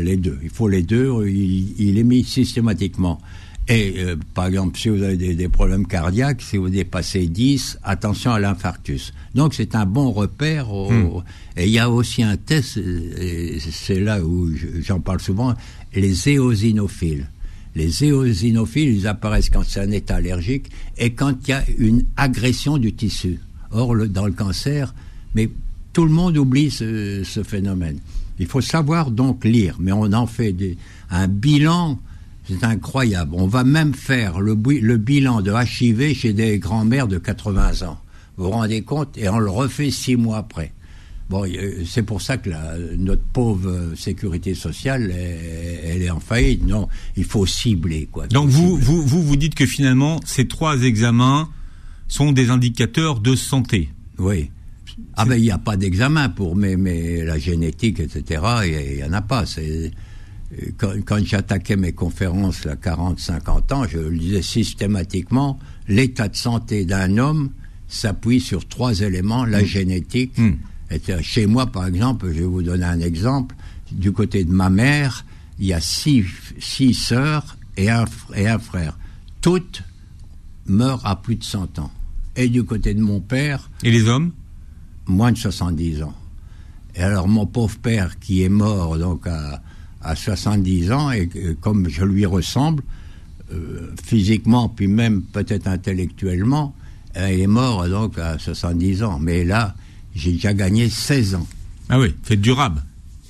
[0.00, 3.20] les deux, il faut les deux, il est mis systématiquement.
[3.70, 7.78] Et euh, par exemple, si vous avez des, des problèmes cardiaques, si vous dépassez 10,
[7.84, 9.12] attention à l'infarctus.
[9.34, 10.72] Donc c'est un bon repère.
[10.72, 11.22] au-
[11.56, 15.20] Et il y a aussi un test, euh, et c'est là où je- j'en parle
[15.20, 15.54] souvent,
[15.94, 17.26] les éosinophiles.
[17.74, 22.04] Les éosinophiles, ils apparaissent quand c'est un état allergique et quand il y a une
[22.16, 23.38] agression du tissu.
[23.70, 24.94] Or, le- dans le cancer,
[25.34, 25.50] mais
[25.92, 27.98] tout le monde oublie ce, ce phénomène.
[28.38, 30.78] Il faut savoir donc lire, mais on en fait des-
[31.10, 31.98] un bilan,
[32.48, 33.32] c'est incroyable.
[33.34, 37.98] On va même faire le, bilan de HIV chez des grands-mères de 80 ans.
[38.36, 39.18] Vous vous rendez compte?
[39.18, 40.72] Et on le refait six mois après.
[41.28, 41.44] Bon,
[41.84, 46.66] c'est pour ça que la, notre pauvre sécurité sociale, elle, elle est en faillite.
[46.66, 48.26] Non, il faut cibler, quoi.
[48.28, 48.84] Donc vous, cibler.
[48.84, 51.50] vous, vous, vous dites que finalement, ces trois examens
[52.06, 53.90] sont des indicateurs de santé.
[54.18, 54.50] Oui.
[55.14, 58.42] Ah ben il n'y a pas d'examen pour mais, mais la génétique, etc.
[58.66, 59.46] Il n'y en a pas.
[59.46, 59.92] C'est
[60.78, 65.58] quand, quand j'attaquais mes conférences à 40, 50 ans, je le disais systématiquement,
[65.88, 67.50] l'état de santé d'un homme
[67.88, 70.36] s'appuie sur trois éléments, la génétique.
[70.38, 70.52] Mm.
[70.90, 73.54] Et, euh, Chez moi, par exemple, je vais vous donner un exemple.
[73.92, 75.24] Du côté de ma mère,
[75.58, 76.24] il y a six,
[76.58, 78.98] six sœurs et un, et un frère.
[79.40, 79.82] Toutes
[80.66, 81.90] meurent à plus de 100 ans.
[82.36, 84.32] Et du côté de mon père, Et les hommes?
[85.06, 86.14] moins de 70 ans.
[86.94, 89.62] Et alors mon pauvre père qui est mort donc à,
[90.02, 91.28] à 70 ans et
[91.60, 92.82] comme je lui ressemble
[93.52, 96.74] euh, physiquement puis même peut-être intellectuellement,
[97.16, 99.18] il est mort donc à 70 ans.
[99.18, 99.74] Mais là,
[100.14, 101.46] j'ai déjà gagné 16 ans.
[101.88, 102.82] Ah oui, faites durable.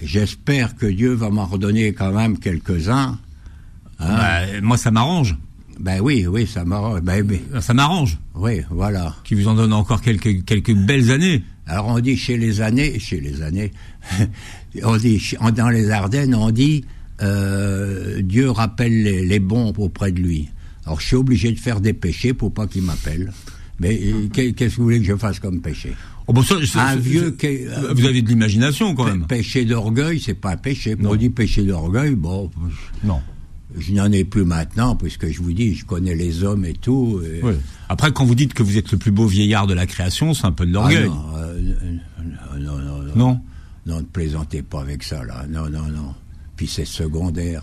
[0.02, 3.18] J'espère que Dieu va m'en redonner quand même quelques-uns.
[3.98, 5.36] Hein Bah, moi, ça m'arrange.
[5.80, 7.00] ben oui, oui, ça m'arrange.
[7.00, 8.18] Ben, oui, Ça m'arrange.
[8.34, 9.16] oui, voilà.
[9.24, 11.42] Qui vous en donne encore quelques, quelques belles années.
[11.66, 13.72] Alors on dit chez les années, chez les années,
[14.82, 15.20] on dit
[15.56, 16.84] dans les Ardennes, on dit
[17.22, 20.48] euh, Dieu rappelle les, les bons auprès de lui.
[20.86, 23.32] Alors je suis obligé de faire des péchés pour pas qu'il m'appelle.
[23.80, 25.92] Mais euh, qu'est- qu'est-ce que vous voulez que je fasse comme péché?
[26.26, 29.26] Oh, bon, ça, ça- Un vieux ça- euh, Vous avez de l'imagination quand même.
[29.26, 30.96] Péché d'orgueil, c'est pas un péché.
[30.98, 31.10] Non.
[31.12, 32.50] On dit péché d'orgueil, bon,
[33.04, 33.20] Non.
[33.78, 37.22] je n'en ai plus maintenant, puisque je vous dis, je connais les hommes et tout.
[37.24, 37.56] et- Ouais.
[37.88, 40.44] Après, quand vous dites que vous êtes le plus beau vieillard de la création, c'est
[40.46, 41.06] un peu de Ah l'orgueil.
[41.08, 41.60] non, euh,
[42.58, 43.40] non, non, non, non?
[43.88, 43.98] Non.
[43.98, 45.44] Ne plaisantez pas avec ça, là.
[45.48, 46.14] Non, non, non.
[46.56, 47.62] Puis c'est secondaire.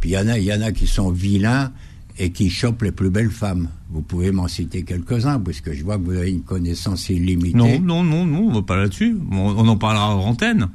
[0.00, 1.72] Puis il y en a, y en a qui sont vilains
[2.18, 3.68] et qui chopent les plus belles femmes.
[3.90, 7.56] Vous pouvez m'en citer quelques-uns, puisque je vois que vous avez une connaissance illimitée.
[7.56, 9.16] Non, non, non, non, on va pas là-dessus.
[9.30, 10.68] On, on en parlera en antenne.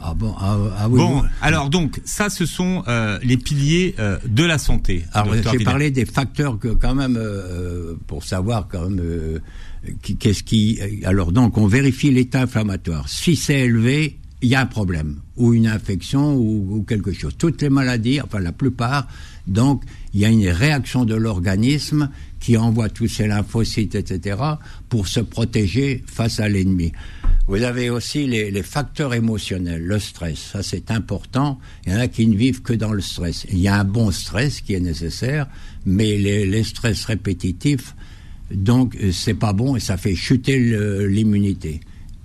[0.00, 1.00] Ah bon, ah, ah oui.
[1.00, 5.04] bon, alors donc, ça, ce sont euh, les piliers euh, de la santé.
[5.12, 9.40] Alors j'ai parlé des facteurs que quand même euh, pour savoir quand même
[10.02, 13.08] qu'est-ce qui alors donc on vérifie l'état inflammatoire.
[13.08, 17.34] Si c'est élevé, il y a un problème ou une infection ou, quelque chose.
[17.36, 19.08] Toutes les maladies, enfin la plupart,
[19.46, 19.82] donc
[20.14, 22.10] il y a une réaction de l'organisme
[22.40, 24.36] qui envoie tous ces lymphocytes, etc.,
[24.88, 26.92] pour se protéger face à l'ennemi.
[27.48, 31.58] Vous avez aussi les, facteurs émotionnels, le stress, ça c'est important.
[31.86, 33.46] Il y en a qui ne vivent que dans le stress.
[33.50, 35.48] Il y a un bon stress qui est nécessaire,
[35.86, 37.94] mais les stress répétitifs,
[38.52, 40.58] donc euh, c'est pas bon et ça fait chuter
[41.08, 41.80] l'immunité.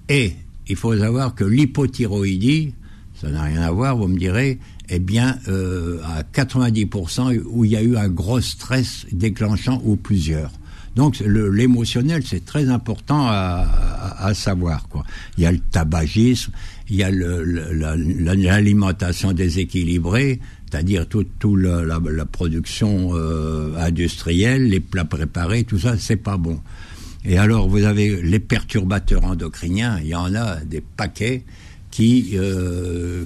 [0.10, 0.34] Et
[0.68, 2.74] il faut savoir que l'hypothyroïdie,
[3.16, 4.60] ça n'a rien à voir, vous me direz,
[4.90, 9.96] eh bien, euh, à 90%, où il y a eu un gros stress déclenchant ou
[9.96, 10.52] plusieurs.
[10.96, 14.88] Donc l'émotionnel, c'est très important à, savoir.
[14.90, 15.04] Quoi.
[15.38, 16.52] Il y a le tabagisme,
[16.90, 25.64] il y a l'alimentation déséquilibrée, c'est-à-dire toute tout la, production euh, industrielle, les plats préparés,
[25.64, 26.60] tout ça, c'est pas bon.
[27.26, 31.44] Et alors, vous avez les perturbateurs endocriniens, il y en a des paquets
[31.90, 33.24] qui, euh,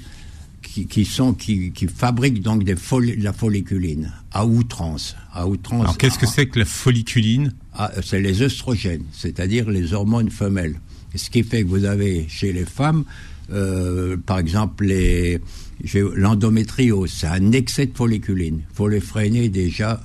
[0.85, 5.15] qui, sont, qui, qui, fabriquent donc des de la folliculine à outrance.
[5.33, 5.81] À outrance.
[5.81, 7.53] Alors, qu'est-ce que c'est que la folliculine?
[7.73, 10.79] Ah, C'est les œstrogènes, c'est-à-dire les hormones femelles.
[11.15, 13.05] Ce qui fait que vous avez chez les femmes,
[13.51, 14.85] euh, par exemple,
[16.15, 18.61] l'endométriose, c'est un excès de folliculine.
[18.69, 20.01] Il faut les freiner déjà.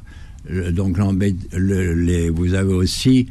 [0.71, 0.97] Donc,
[1.53, 3.29] les, vous avez aussi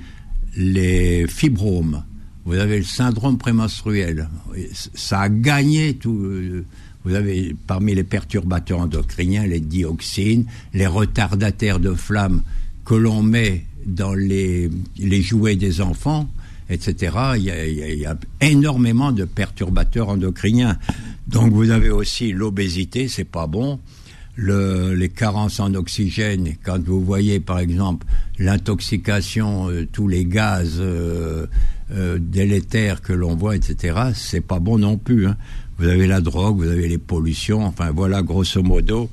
[0.56, 2.04] les fibromes,
[2.45, 4.27] vous avez le syndrome prémenstruel.
[4.93, 6.63] Ça a gagné tout.
[7.03, 12.43] Vous avez parmi les perturbateurs endocriniens les dioxines, les retardataires de flamme
[12.85, 16.29] que l'on met dans les, les, jouets des enfants,
[16.69, 17.15] etc.
[17.37, 20.77] Il y, a, énormément de perturbateurs endocriniens.
[21.27, 23.79] Donc vous avez aussi l'obésité, c'est pas bon
[24.35, 28.07] le, les carences en oxygène, quand vous voyez par exemple
[28.39, 31.45] l'intoxication, euh, tous les gaz euh,
[31.91, 35.27] euh, délétères que l'on voit, etc., c'est pas bon non plus.
[35.27, 35.38] Hein.
[35.77, 39.10] Vous avez la drogue, vous avez les pollutions, enfin voilà grosso modo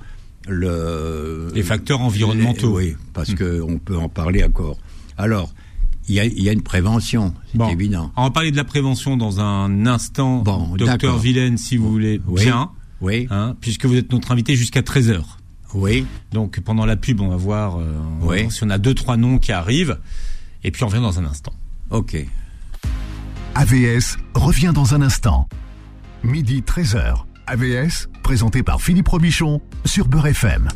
[0.48, 2.76] le, les facteurs environnementaux.
[2.76, 4.78] oui, parce qu'on peut en parler encore.
[5.16, 5.52] Alors,
[6.08, 8.10] il y a, y a, une prévention, c'est évident.
[8.16, 10.38] On va parler de la prévention dans un instant.
[10.38, 12.70] Bon, Docteur Vilaine, si vous voulez bien.
[13.00, 13.28] Oui.
[13.30, 15.20] Hein, puisque vous êtes notre invité jusqu'à 13h.
[15.74, 16.06] Oui.
[16.32, 19.52] Donc pendant la pub, on va voir euh, si on a deux, trois noms qui
[19.52, 19.98] arrivent.
[20.64, 21.52] Et puis on revient dans un instant.
[21.90, 22.16] Ok.
[23.58, 25.48] AVS revient dans un instant.
[26.22, 27.24] Midi 13h.
[27.48, 30.68] AVS, présenté par Philippe Robichon sur Beurre FM.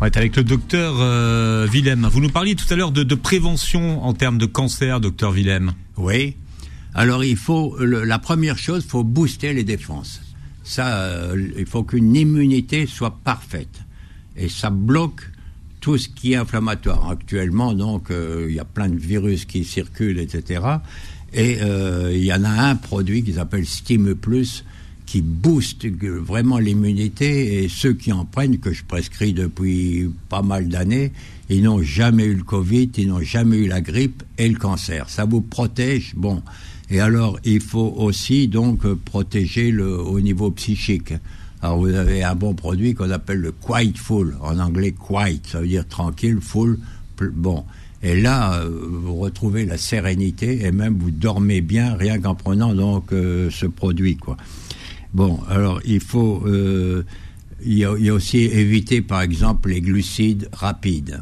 [0.00, 2.08] On est avec le docteur euh, Willem.
[2.12, 5.72] Vous nous parliez tout à l'heure de, prévention en termes de cancer, docteur Willem.
[5.96, 6.36] Oui.
[6.94, 10.22] Alors il faut, la première chose, il faut booster les défenses.
[10.62, 13.80] Ça, euh, il faut qu'une immunité soit parfaite.
[14.36, 15.28] Et ça bloque
[15.80, 17.10] tout ce qui est inflammatoire.
[17.10, 20.60] Actuellement, donc, euh, il y a plein de virus qui circulent, etc.
[21.34, 24.64] Et euh, il y en a un produit qui s'appelle Steam Plus
[25.06, 30.68] qui booste vraiment l'immunité et ceux qui en prennent, que je prescris depuis pas mal
[30.68, 31.12] d'années,
[31.50, 35.10] ils n'ont jamais eu le Covid, ils n'ont jamais eu la grippe et le cancer.
[35.10, 36.14] Ça vous protège?
[36.16, 36.42] Bon,
[36.88, 41.14] et alors, il faut aussi donc protéger le, au niveau psychique.
[41.60, 44.36] Alors, vous avez un bon produit qu'on appelle le Quiet Full.
[44.40, 46.78] En anglais, quiet, ça veut dire tranquille, full,
[47.34, 47.64] bon.
[48.02, 52.74] Et là, euh, vous retrouvez la sérénité et même vous dormez bien rien qu'en prenant
[52.74, 54.36] donc euh, ce produit, quoi.
[55.14, 57.04] Bon, alors il faut, euh,
[57.64, 61.20] il, y a, aussi éviter par exemple les glucides rapides,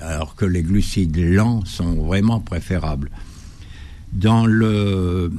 [0.00, 3.10] alors que les glucides lents sont vraiment préférables.
[4.12, 5.32] Dans le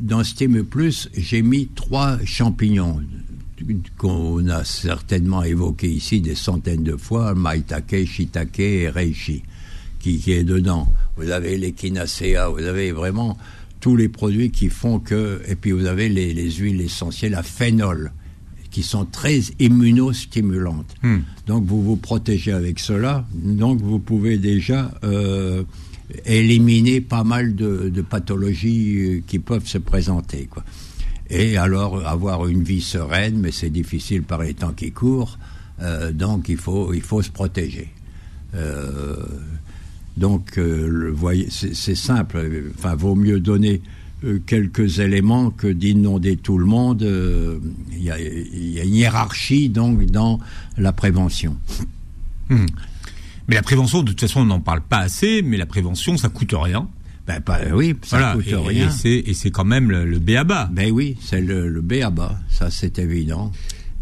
[0.00, 3.00] dans Steam Plus, j'ai mis trois champignons
[3.98, 9.42] qu'on a certainement évoqué ici des centaines de fois, maitake, shiitake et reishi,
[10.02, 10.86] qui, qui est dedans.
[11.16, 13.38] Vous avez l'échinacea, vous avez vraiment
[13.80, 17.42] tous les produits qui font que, et puis vous avez les, les huiles essentielles à
[17.42, 18.12] phénol,
[18.70, 20.94] qui sont très immunostimulantes.
[21.02, 21.18] Hmm.
[21.46, 25.62] Donc vous vous protégez avec cela, donc vous pouvez déjà euh,
[26.24, 30.46] éliminer pas mal de, pathologies euh, qui peuvent se présenter.
[30.50, 30.64] Quoi.
[31.30, 35.38] Et alors avoir une vie sereine, mais c'est difficile par les temps qui courent,
[35.80, 37.88] euh, donc il faut, il faut se protéger.
[38.54, 39.16] Euh,
[40.16, 40.58] donc,
[41.48, 42.64] c'est simple.
[42.78, 43.80] Enfin, vaut mieux donner
[44.46, 47.02] quelques éléments que d'inonder tout le monde.
[47.92, 50.38] Il y, a, une hiérarchie donc dans
[50.76, 51.56] la prévention.
[52.50, 52.66] Hmm.
[53.48, 56.28] Mais la prévention, de toute façon, on n'en parle pas assez, mais la prévention, ça
[56.28, 56.88] coûte rien.
[57.26, 58.90] Ben, pas, oui, ça coûte rien.
[59.04, 60.68] Et c'est quand même le, le B à bas.
[60.72, 63.52] Ben oui, c'est le, le B à bas, ça c'est évident.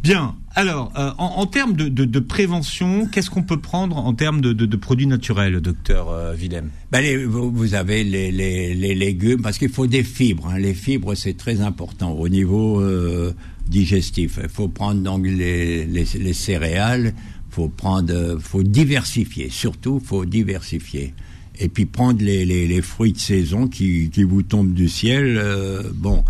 [0.02, 0.34] Bien.
[0.56, 4.40] Alors, euh, en, en, termes de, de, de prévention, qu'est-ce qu'on peut prendre en termes
[4.40, 6.70] de, de produits naturels, docteur euh, Willem?
[6.90, 10.48] Ben les, vous, avez les, les, les légumes, parce qu'il faut des fibres.
[10.48, 10.58] Hein.
[10.58, 13.32] Les fibres, c'est très important au niveau euh,
[13.68, 14.40] digestif.
[14.42, 17.14] Il faut prendre donc les, les, les céréales,
[17.50, 19.50] faut prendre, faut diversifier.
[19.50, 21.14] Surtout, faut diversifier.
[21.60, 25.36] Et puis prendre les, fruits de saison qui, qui, vous tombent du ciel.
[25.38, 26.24] Euh, bon,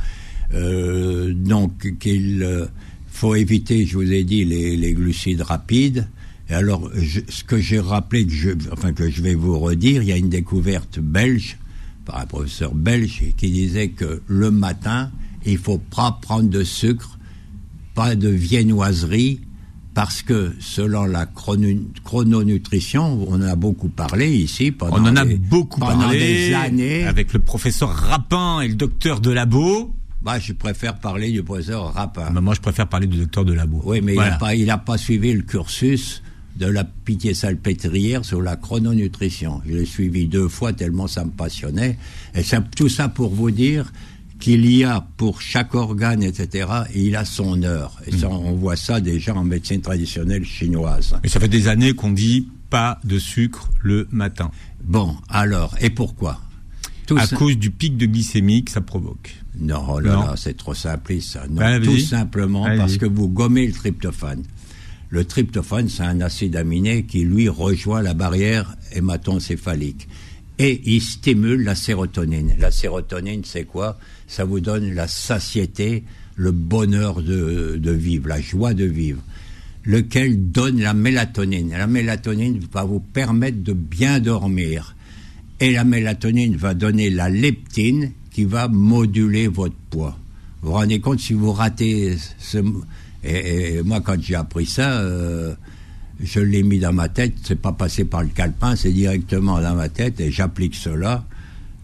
[0.52, 2.66] euh, donc qu'il euh,
[3.20, 6.08] faut éviter, je vous ai dit, les, les glucides rapides.
[6.48, 10.02] Et alors, je, ce que j'ai rappelé, que je, enfin que je vais vous redire,
[10.02, 11.58] il y a une découverte belge
[12.06, 15.10] par un professeur belge qui disait que le matin,
[15.44, 17.18] il faut pas prendre de sucre,
[17.94, 19.40] pas de viennoiserie,
[19.92, 25.26] parce que selon la chrononutrition, on en a beaucoup parlé ici pendant On en a
[25.26, 27.04] des, beaucoup pendant parlé des années.
[27.04, 29.94] avec le professeur Rapin et le docteur Delabo.
[30.22, 32.30] Bah, je préfère parler du professeur Rapin.
[32.30, 33.80] Bah, moi, je préfère parler du docteur Delabo.
[33.84, 34.38] Oui, mais Voilà.
[34.54, 36.22] il n'a pas, pas suivi le cursus
[36.56, 39.62] de la pitié salpêtrière sur la chrononutrition.
[39.66, 41.96] Je l'ai suivi deux fois tellement ça me passionnait.
[42.34, 43.90] Et c'est tout ça pour vous dire
[44.40, 47.98] qu'il y a pour chaque organe, etc., il a son heure.
[48.06, 51.16] Et ça, on voit ça déjà en médecine traditionnelle chinoise.
[51.24, 54.50] Et ça fait des années qu'on dit pas de sucre le matin.
[54.84, 56.40] Bon, alors, et pourquoi?
[57.06, 59.34] Tout à ça- cause du pic de glycémie que ça provoque.
[59.58, 60.20] Non, oh là Non.
[60.26, 61.44] là, c'est trop simpliste ça.
[61.50, 61.90] Non, allez-y.
[61.90, 64.42] tout simplement parce que vous gommez le tryptophane.
[65.10, 70.08] Le tryptophane, c'est un acide aminé qui, lui, rejoint la barrière hématoencéphalique.
[70.58, 72.54] Et il stimule la sérotonine.
[72.58, 73.98] La sérotonine, c'est quoi?
[74.28, 76.04] Ça vous donne la satiété,
[76.36, 79.20] le bonheur de, de vivre, la joie de vivre,
[79.84, 81.70] lequel donne la mélatonine.
[81.70, 84.94] La mélatonine va vous permettre de bien dormir.
[85.58, 90.16] Et la mélatonine va donner la leptine qui va moduler votre poids.
[90.62, 92.58] Vous vous rendez compte si vous ratez ce...
[93.22, 95.54] Et, moi, quand j'ai appris ça, euh,
[96.22, 97.34] je l'ai mis dans ma tête.
[97.42, 101.24] C'est pas passé par le calepin, c'est directement dans ma tête et j'applique cela.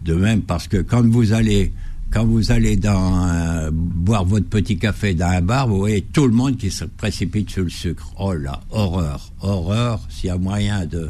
[0.03, 1.73] De même, parce que quand vous allez,
[2.11, 6.33] quand vous allez dans boire votre petit café dans un bar, vous voyez tout le
[6.33, 8.13] monde qui se précipite sur le sucre.
[8.17, 9.99] Oh là, horreur, horreur.
[10.09, 11.09] S'il y a moyen de,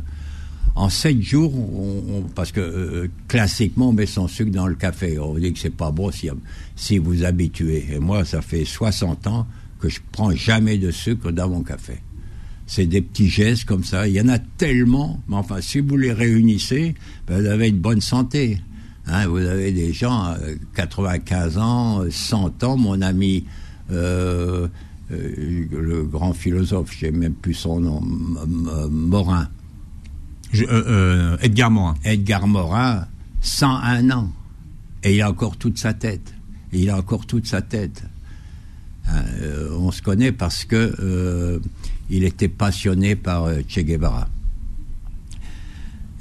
[0.78, 1.52] en sept jours,
[2.36, 5.18] parce que euh, classiquement on met son sucre dans le café.
[5.20, 6.30] On dit que c'est pas bon si,
[6.76, 7.88] si vous habituez.
[7.92, 9.48] Et moi, ça fait 60 ans
[9.80, 12.00] que je prends jamais de sucre dans mon café.
[12.68, 14.08] C'est des petits gestes comme ça.
[14.08, 16.94] Il y en a tellement, mais enfin, si vous les réunissez,
[17.26, 18.60] ben, vous avez une bonne santé.
[19.08, 23.46] Hein, vous avez des gens, euh, 95 ans, euh, 100 ans, mon ami,
[23.92, 24.68] euh,
[25.12, 29.48] euh, le grand philosophe, je sais même plus son nom, Morin.
[30.56, 31.96] Euh, euh, Edgar Morin.
[32.04, 33.08] Edgar Morin,
[33.42, 34.32] 101 ans.
[35.04, 36.34] Et il a encore toute sa tête.
[36.74, 38.04] Et il a encore toute sa tête.
[39.10, 41.62] Euh, on se connaît parce que
[42.10, 44.28] il était passionné par Che Guevara.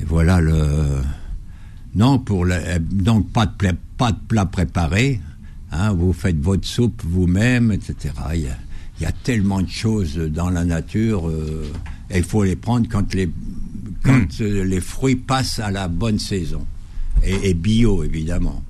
[0.01, 1.01] Et voilà le.
[1.95, 2.79] Non, pour le...
[2.79, 5.21] donc pas de plat, pas de plat préparé.
[5.73, 8.15] Hein, vous faites votre soupe vous-même, etc.
[8.35, 8.49] Il
[9.01, 11.31] y, a, tellement de choses dans la nature.
[12.11, 13.29] et il faut les prendre quand les
[14.07, 16.64] quand euh, les fruits passent à la bonne saison.
[17.25, 18.62] Et, et bio, évidemment.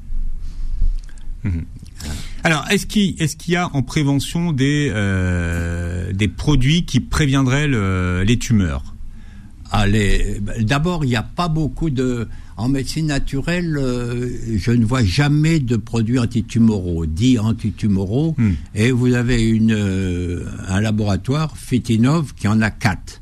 [2.43, 7.69] Alors, est-ce qu'il est-ce qu'il y a en prévention des euh, des produits qui préviendraient
[7.69, 8.95] le- les tumeurs?
[9.71, 12.29] Allez, d'abord, il n'y a pas beaucoup de.
[12.57, 18.35] En médecine naturelle, euh, je ne vois jamais de produits antitumoraux, dits antitumoraux.
[18.39, 18.55] Hmm.
[18.75, 23.21] Et vous avez une, euh, un laboratoire, Fitinov, qui en a quatre.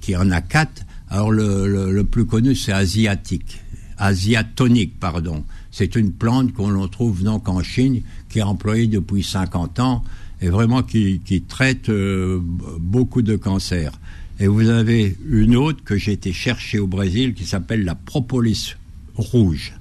[0.00, 0.82] Qui en a quatre.
[1.10, 3.60] Alors, le, plus connu, c'est asiatique.
[3.98, 5.44] Asiatonique, pardon.
[5.70, 10.04] C'est une plante qu'on trouve donc en Chine, qui est employée depuis 50 ans,
[10.40, 12.40] et vraiment qui, qui traite euh,
[12.78, 13.92] beaucoup de cancers.
[14.38, 18.76] Et vous avez une autre que j'ai été chercher au Brésil qui s'appelle la propolis
[19.14, 19.72] rouge.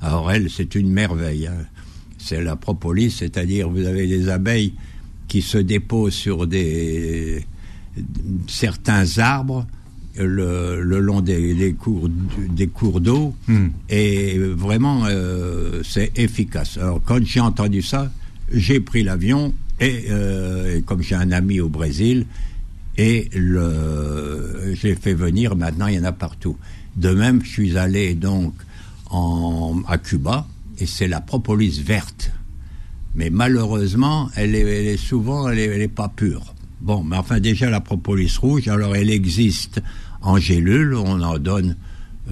[0.00, 1.46] Alors elle, c'est une merveille.
[1.46, 1.66] hein.
[2.18, 4.74] C'est la propolis, c'est-à-dire vous avez des abeilles
[5.28, 7.44] qui se déposent sur des
[8.48, 9.66] certains arbres
[10.16, 13.68] le, le long des, des cours des cours d'eau Hmm.
[13.88, 16.76] et vraiment euh, c'est efficace.
[16.78, 18.10] Alors quand j'ai entendu ça,
[18.52, 22.26] j'ai pris l'avion et, euh, et comme j'ai un ami au Brésil
[22.98, 25.56] et le, l'ai fait venir.
[25.56, 26.56] Maintenant, il y en a partout.
[26.96, 28.52] De même, je suis allé donc
[29.10, 30.46] en, à Cuba
[30.78, 32.30] et c'est la propolis verte.
[33.14, 36.51] Mais malheureusement, elle est, elle est souvent, elle est, elle est pas pure.
[36.82, 39.80] Bon, mais enfin déjà la propolis rouge, alors elle existe
[40.20, 41.76] en gélule, on en donne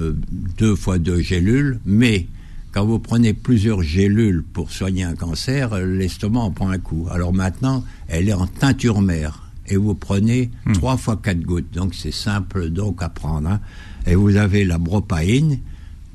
[0.00, 0.12] euh,
[0.58, 2.26] deux fois deux gélules, mais
[2.72, 7.06] quand vous prenez plusieurs gélules pour soigner un cancer, l'estomac en prend un coup.
[7.10, 11.94] Alors maintenant, elle est en teinture mère et vous prenez trois fois quatre gouttes, donc
[11.94, 13.48] c'est simple donc à prendre.
[13.48, 13.60] hein.
[14.06, 15.58] Et vous avez la bropaïne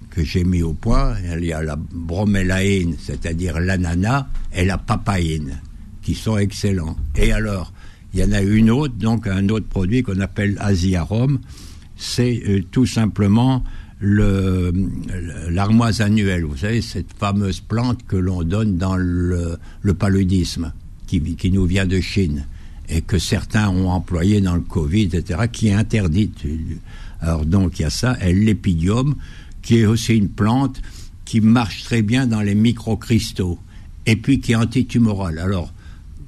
[0.10, 5.62] que j'ai mis au point, il y a la bromélaïne, c'est-à-dire l'ananas, et la papaïne,
[6.02, 6.96] qui sont excellents.
[7.16, 7.74] Et alors,
[8.16, 11.40] il y en a une autre, donc un autre produit qu'on appelle Asiarum,
[11.98, 13.62] c'est euh, tout simplement
[14.00, 14.72] le
[15.50, 16.46] l'armoise annuelle.
[16.46, 19.58] Vous savez, cette fameuse plante que l'on donne dans le,
[20.00, 20.72] paludisme,
[21.08, 22.46] qui, qui nous vient de Chine,
[22.88, 26.44] et que certains ont employé dans le Covid, etc., qui est interdite.
[27.20, 29.16] Alors donc, il y a ça, et l'épidium,
[29.62, 30.82] qui est aussi une plante
[31.26, 33.60] qui marche très bien dans les microcristaux,
[34.06, 35.40] et puis qui est antitumorale.
[35.40, 35.74] Alors,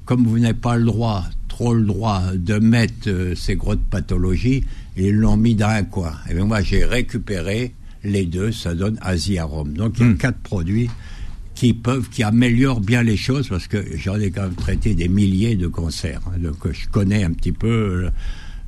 [0.04, 1.24] comme vous n'avez pas le droit
[1.58, 4.64] trop le droit de mettre euh, ces grosses pathologies
[4.96, 6.14] et ils l'ont mis dans un coin.
[6.30, 9.74] Et bien moi, j'ai récupéré les deux, ça donne Asiarum.
[9.74, 10.18] Donc il y a Hmm.
[10.18, 10.88] quatre produits
[11.56, 15.08] qui peuvent, qui améliorent bien les choses parce que j'en ai quand même traité des
[15.08, 16.22] milliers de cancers.
[16.28, 16.38] hein.
[16.38, 18.08] donc je connais un petit peu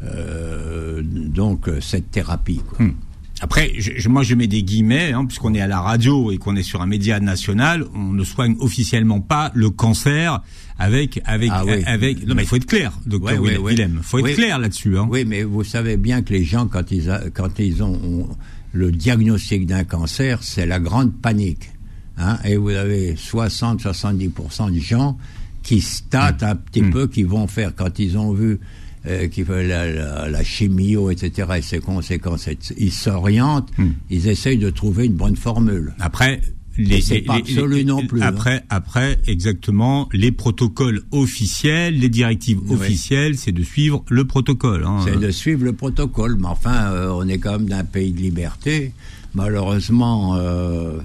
[0.03, 2.61] euh, donc euh, cette thérapie.
[2.67, 2.85] quoi.
[2.87, 2.93] Hmm.
[3.41, 6.55] Après, je, moi je mets des guillemets, hein, puisqu'on est à la radio et qu'on
[6.57, 10.41] est sur un média national, on ne soigne officiellement pas le cancer
[10.77, 11.83] avec avec Ah oui.
[11.85, 12.27] avec.
[12.27, 13.95] Non mais il faut être clair, docteur Ouais, Willem.
[13.97, 14.01] ouais.
[14.03, 14.97] Faut être clair là-dessus.
[14.97, 15.07] Hein.
[15.09, 18.27] Oui, mais vous savez bien que les gens, quand ils, a- quand ils ont,
[18.73, 21.71] le diagnostic d'un cancer, c'est la grande panique.
[22.17, 25.17] Hein, et vous avez 60-70% de gens
[25.63, 28.59] qui statent un petit peu, qui vont faire, quand ils ont vu
[29.07, 32.47] euh, qu'il fait la, la, la chimio, etc., et ses conséquences,
[32.77, 33.69] ils s'orientent,
[34.09, 35.93] ils essayent de trouver une bonne formule.
[35.99, 36.41] Après.
[36.77, 38.27] Les, les- pas les- non plus, hein.
[38.27, 42.75] Après, après, exactement, les protocoles officiels, les directives Oui.
[42.75, 44.85] officielles, c'est de suivre le protocole.
[44.85, 44.99] Hein.
[45.03, 46.37] C'est de suivre le protocole.
[46.39, 48.93] Mais enfin, euh, on est quand même d'un pays de liberté.
[49.33, 50.99] Malheureusement, euh,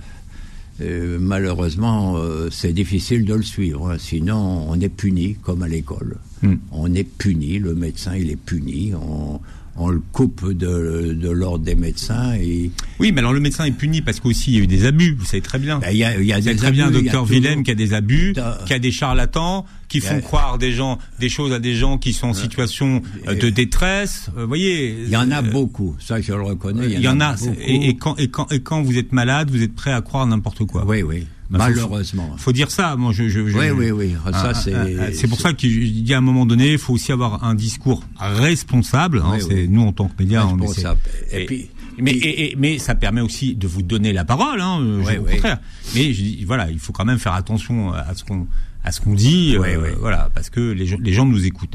[0.81, 3.91] euh, malheureusement, euh, c'est difficile de le suivre.
[3.91, 3.97] hein.
[3.99, 6.17] Sinon, on est puni, comme à l'école.
[6.43, 6.57] Hmm.
[6.73, 7.59] On est puni.
[7.59, 8.93] Le médecin, il est puni.
[8.95, 9.41] On,
[9.77, 12.35] on le coupe de, de l'ordre des médecins.
[12.35, 12.71] Et
[13.01, 15.17] Oui, mais alors le médecin est puni parce qu'aussi il y a eu des abus.
[15.19, 15.79] Vous savez très bien.
[15.79, 17.69] ben, il y a, il y a des très bien, abus, a docteur Willem, qu'il
[17.79, 21.53] y a des abus, y a des charlatans qui font croire des gens, des choses
[21.53, 24.31] à des gens qui sont en situation euh, de détresse.
[24.37, 24.97] Euh, Vous voyez.
[25.05, 25.97] Il y en a euh, beaucoup.
[26.01, 26.87] Ça, je le reconnais.
[26.87, 27.35] Il y en a.
[27.35, 27.55] beaucoup.
[27.61, 30.27] Et, et quand, et, quand, et quand vous êtes malade, vous êtes prêt à croire
[30.27, 30.85] n'importe quoi.
[30.87, 31.27] Oui, oui.
[31.51, 32.35] Bah, faut- Malheureusement.
[32.39, 32.97] Faut dire ça.
[32.97, 33.29] Moi, je.
[33.29, 34.15] je, je- Oui, oui, oui.
[34.33, 34.73] Ça, Ah, c'est.
[34.75, 37.13] ah, ah, c'est pour ça que je dis à un moment donné, il faut aussi
[37.13, 39.23] avoir un discours responsable.
[39.25, 41.01] hein, Oui, nous en tant que médias, on Responsable.
[41.27, 44.61] essaie- Et puis- mais et, et- mais ça permet aussi de vous donner la parole.
[44.61, 45.59] Hein, Oui, au contraire.
[45.95, 48.47] Mais je dis, voilà, il faut quand même faire attention à ce qu'on
[48.87, 49.57] à ce qu'on dit.
[49.59, 49.89] Oui, euh, oui.
[49.99, 51.75] Voilà, parce que les gens, les gens nous écoutent.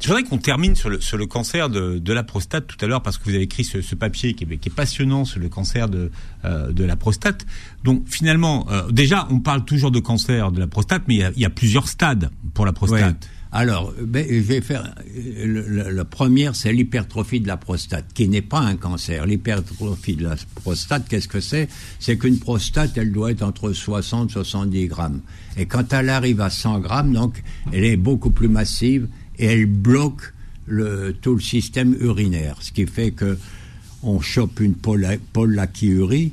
[0.00, 2.86] Je voudrais qu'on termine sur le, sur le cancer de, de la prostate tout à
[2.86, 5.40] l'heure parce que vous avez écrit ce, ce papier qui est, qui est passionnant sur
[5.40, 6.10] le cancer de,
[6.44, 7.44] euh, de la prostate.
[7.82, 11.24] Donc finalement, euh, déjà, on parle toujours de cancer de la prostate, mais il y
[11.24, 12.74] a, il y a plusieurs stades pour la Ouais.
[12.74, 13.28] prostate.
[13.50, 14.94] Alors, ben, je vais faire.
[15.16, 19.24] euh, le- le- La première, c'est l'hypertrophie de la prostate, qui n'est pas un cancer.
[19.26, 21.66] L'hypertrophie de la prostate, qu'est-ce que c'est?
[21.98, 25.22] C'est qu'une prostate, elle doit être entre 60 et 70 grammes.
[25.56, 27.42] Et quand elle arrive à 100 grammes, donc,
[27.72, 29.08] elle est beaucoup plus massive
[29.38, 30.32] et elle bloque
[30.66, 32.56] le, tout le système urinaire.
[32.60, 33.38] Ce qui fait que
[34.02, 36.32] on chope une polachiurie.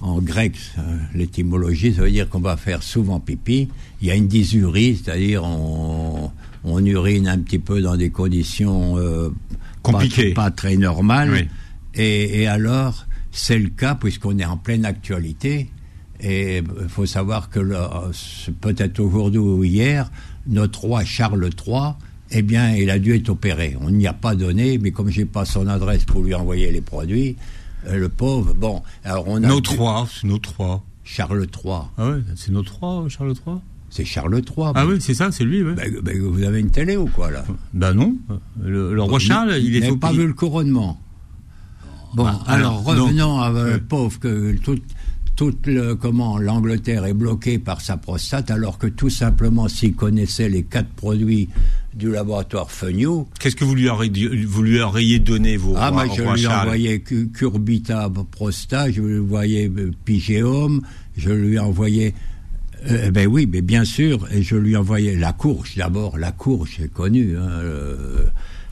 [0.00, 3.68] En grec, euh, l'étymologie, ça veut dire qu'on va faire souvent pipi.
[4.02, 6.30] Il y a une dysurie, c'est-à-dire on,
[6.64, 9.30] on urine un petit peu dans des conditions euh,
[9.82, 10.32] Compliquées.
[10.32, 11.30] Pas, pas très normales.
[11.32, 11.48] Oui.
[11.94, 15.70] Et, et alors, c'est le cas puisqu'on est en pleine actualité.
[16.20, 17.60] Et il faut savoir que
[18.12, 20.10] c'est peut-être aujourd'hui ou hier,
[20.46, 21.94] notre roi Charles III,
[22.34, 23.76] eh bien, il a dû être opéré.
[23.80, 26.80] On n'y a pas donné, mais comme j'ai pas son adresse pour lui envoyer les
[26.80, 27.36] produits,
[27.86, 30.82] euh, le pauvre, bon, alors on a Nos trois, c'est nos trois.
[31.04, 33.56] Charles III, Ah ouais, c'est nos trois, Charles III.
[33.90, 34.72] c'est Charles III.
[34.74, 35.74] Ah oui, c'est ça, c'est lui, ouais.
[35.74, 37.44] Ben, ben, vous avez une télé ou quoi là?
[37.74, 38.16] Ben non,
[38.62, 40.98] le, le roi Charles, il Vous est pas vu le couronnement.
[42.14, 43.78] Bon, Bah, alors, alors, revenons à euh, Ouais.
[43.80, 44.56] pauvre que
[45.36, 50.48] toute le comment l'Angleterre est bloquée par sa prostate alors que tout simplement s'il connaissait
[50.48, 51.48] les quatre produits
[51.92, 56.06] du laboratoire Fenio, Qu'est-ce que vous lui auriez, vous lui auriez donné, vous, ah, moi,
[56.12, 60.82] je lui Charles envoyais cu- Curbita prostate, je lui envoyais euh, Pygéum,
[61.16, 62.14] je lui envoyais.
[62.90, 66.18] Euh, ben oui, mais bien sûr, et je lui envoyais la courge d'abord.
[66.18, 67.36] La courge, c'est connu.
[67.36, 68.24] Hein, euh,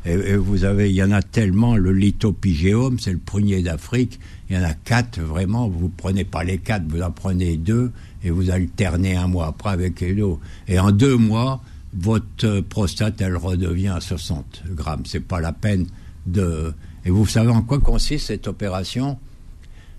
[0.05, 1.77] et, vous avez, il y en a tellement.
[1.77, 4.19] Le lithopygéum, c'est le prunier d'Afrique.
[4.51, 5.69] Il y en a quatre vraiment.
[5.69, 7.93] Vous prenez pas les quatre, vous en prenez deux
[8.25, 10.23] et vous alternez un mois après avec les.
[10.67, 11.63] Et en deux mois,
[11.95, 15.03] votre euh, prostate, elle redevient à 60 grammes.
[15.07, 15.87] C'est pas la peine
[16.27, 16.75] de.
[17.05, 19.19] Et vous savez en quoi consiste cette opération?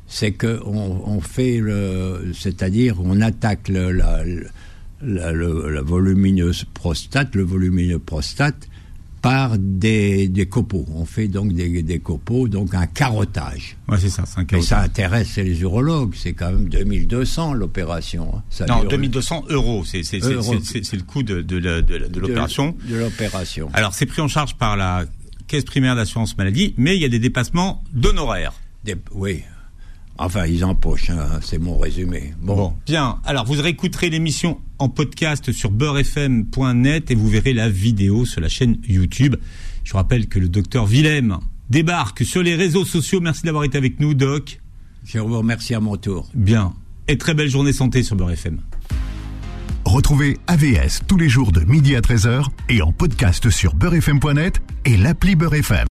[0.08, 4.22] C'est que on, on fait le, c'est-à-dire on attaque la
[5.82, 8.68] volumineuse prostate, le volumineux prostate
[9.24, 10.86] par des, des copeaux.
[10.94, 13.78] On fait donc des, des copeaux, donc un carottage.
[13.88, 16.14] Ouais, c'est ça, c'est un ça intéresse les urologues.
[16.14, 18.34] C'est quand même 2200 l'opération.
[18.36, 18.66] hein.
[18.68, 21.56] Non, dure- 2200 euros, c'est c'est- le coût de, de,
[22.20, 22.76] l'opération.
[22.86, 23.70] De, de l'opération.
[23.74, 25.06] Alors, c'est pris en charge par la
[25.48, 28.54] caisse primaire d'assurance maladie, mais il y a des dépassements d'honoraires.
[28.84, 29.42] Des- oui.
[30.18, 32.34] Enfin, ils empochent, hein, c'est mon résumé.
[32.42, 32.74] Bon.
[32.86, 33.18] Bien.
[33.26, 38.50] Alors, vous réécouterez l'émission en podcast sur beurrefm.net et vous verrez la vidéo sur la
[38.50, 39.36] chaîne YouTube.
[39.84, 41.40] Je vous rappelle que le docteur Willem
[41.70, 43.22] débarque sur les réseaux sociaux.
[43.22, 44.60] Merci d'avoir été avec nous, Doc.
[45.06, 46.30] Je vous remercie à mon tour.
[46.34, 46.74] Bien.
[47.08, 48.60] Et très belle journée santé sur Beurre FM.
[49.86, 54.96] Retrouvez AVS tous les jours de midi à 13h et en podcast sur beurrefm.net et
[54.96, 55.78] l'appli Beurrefm.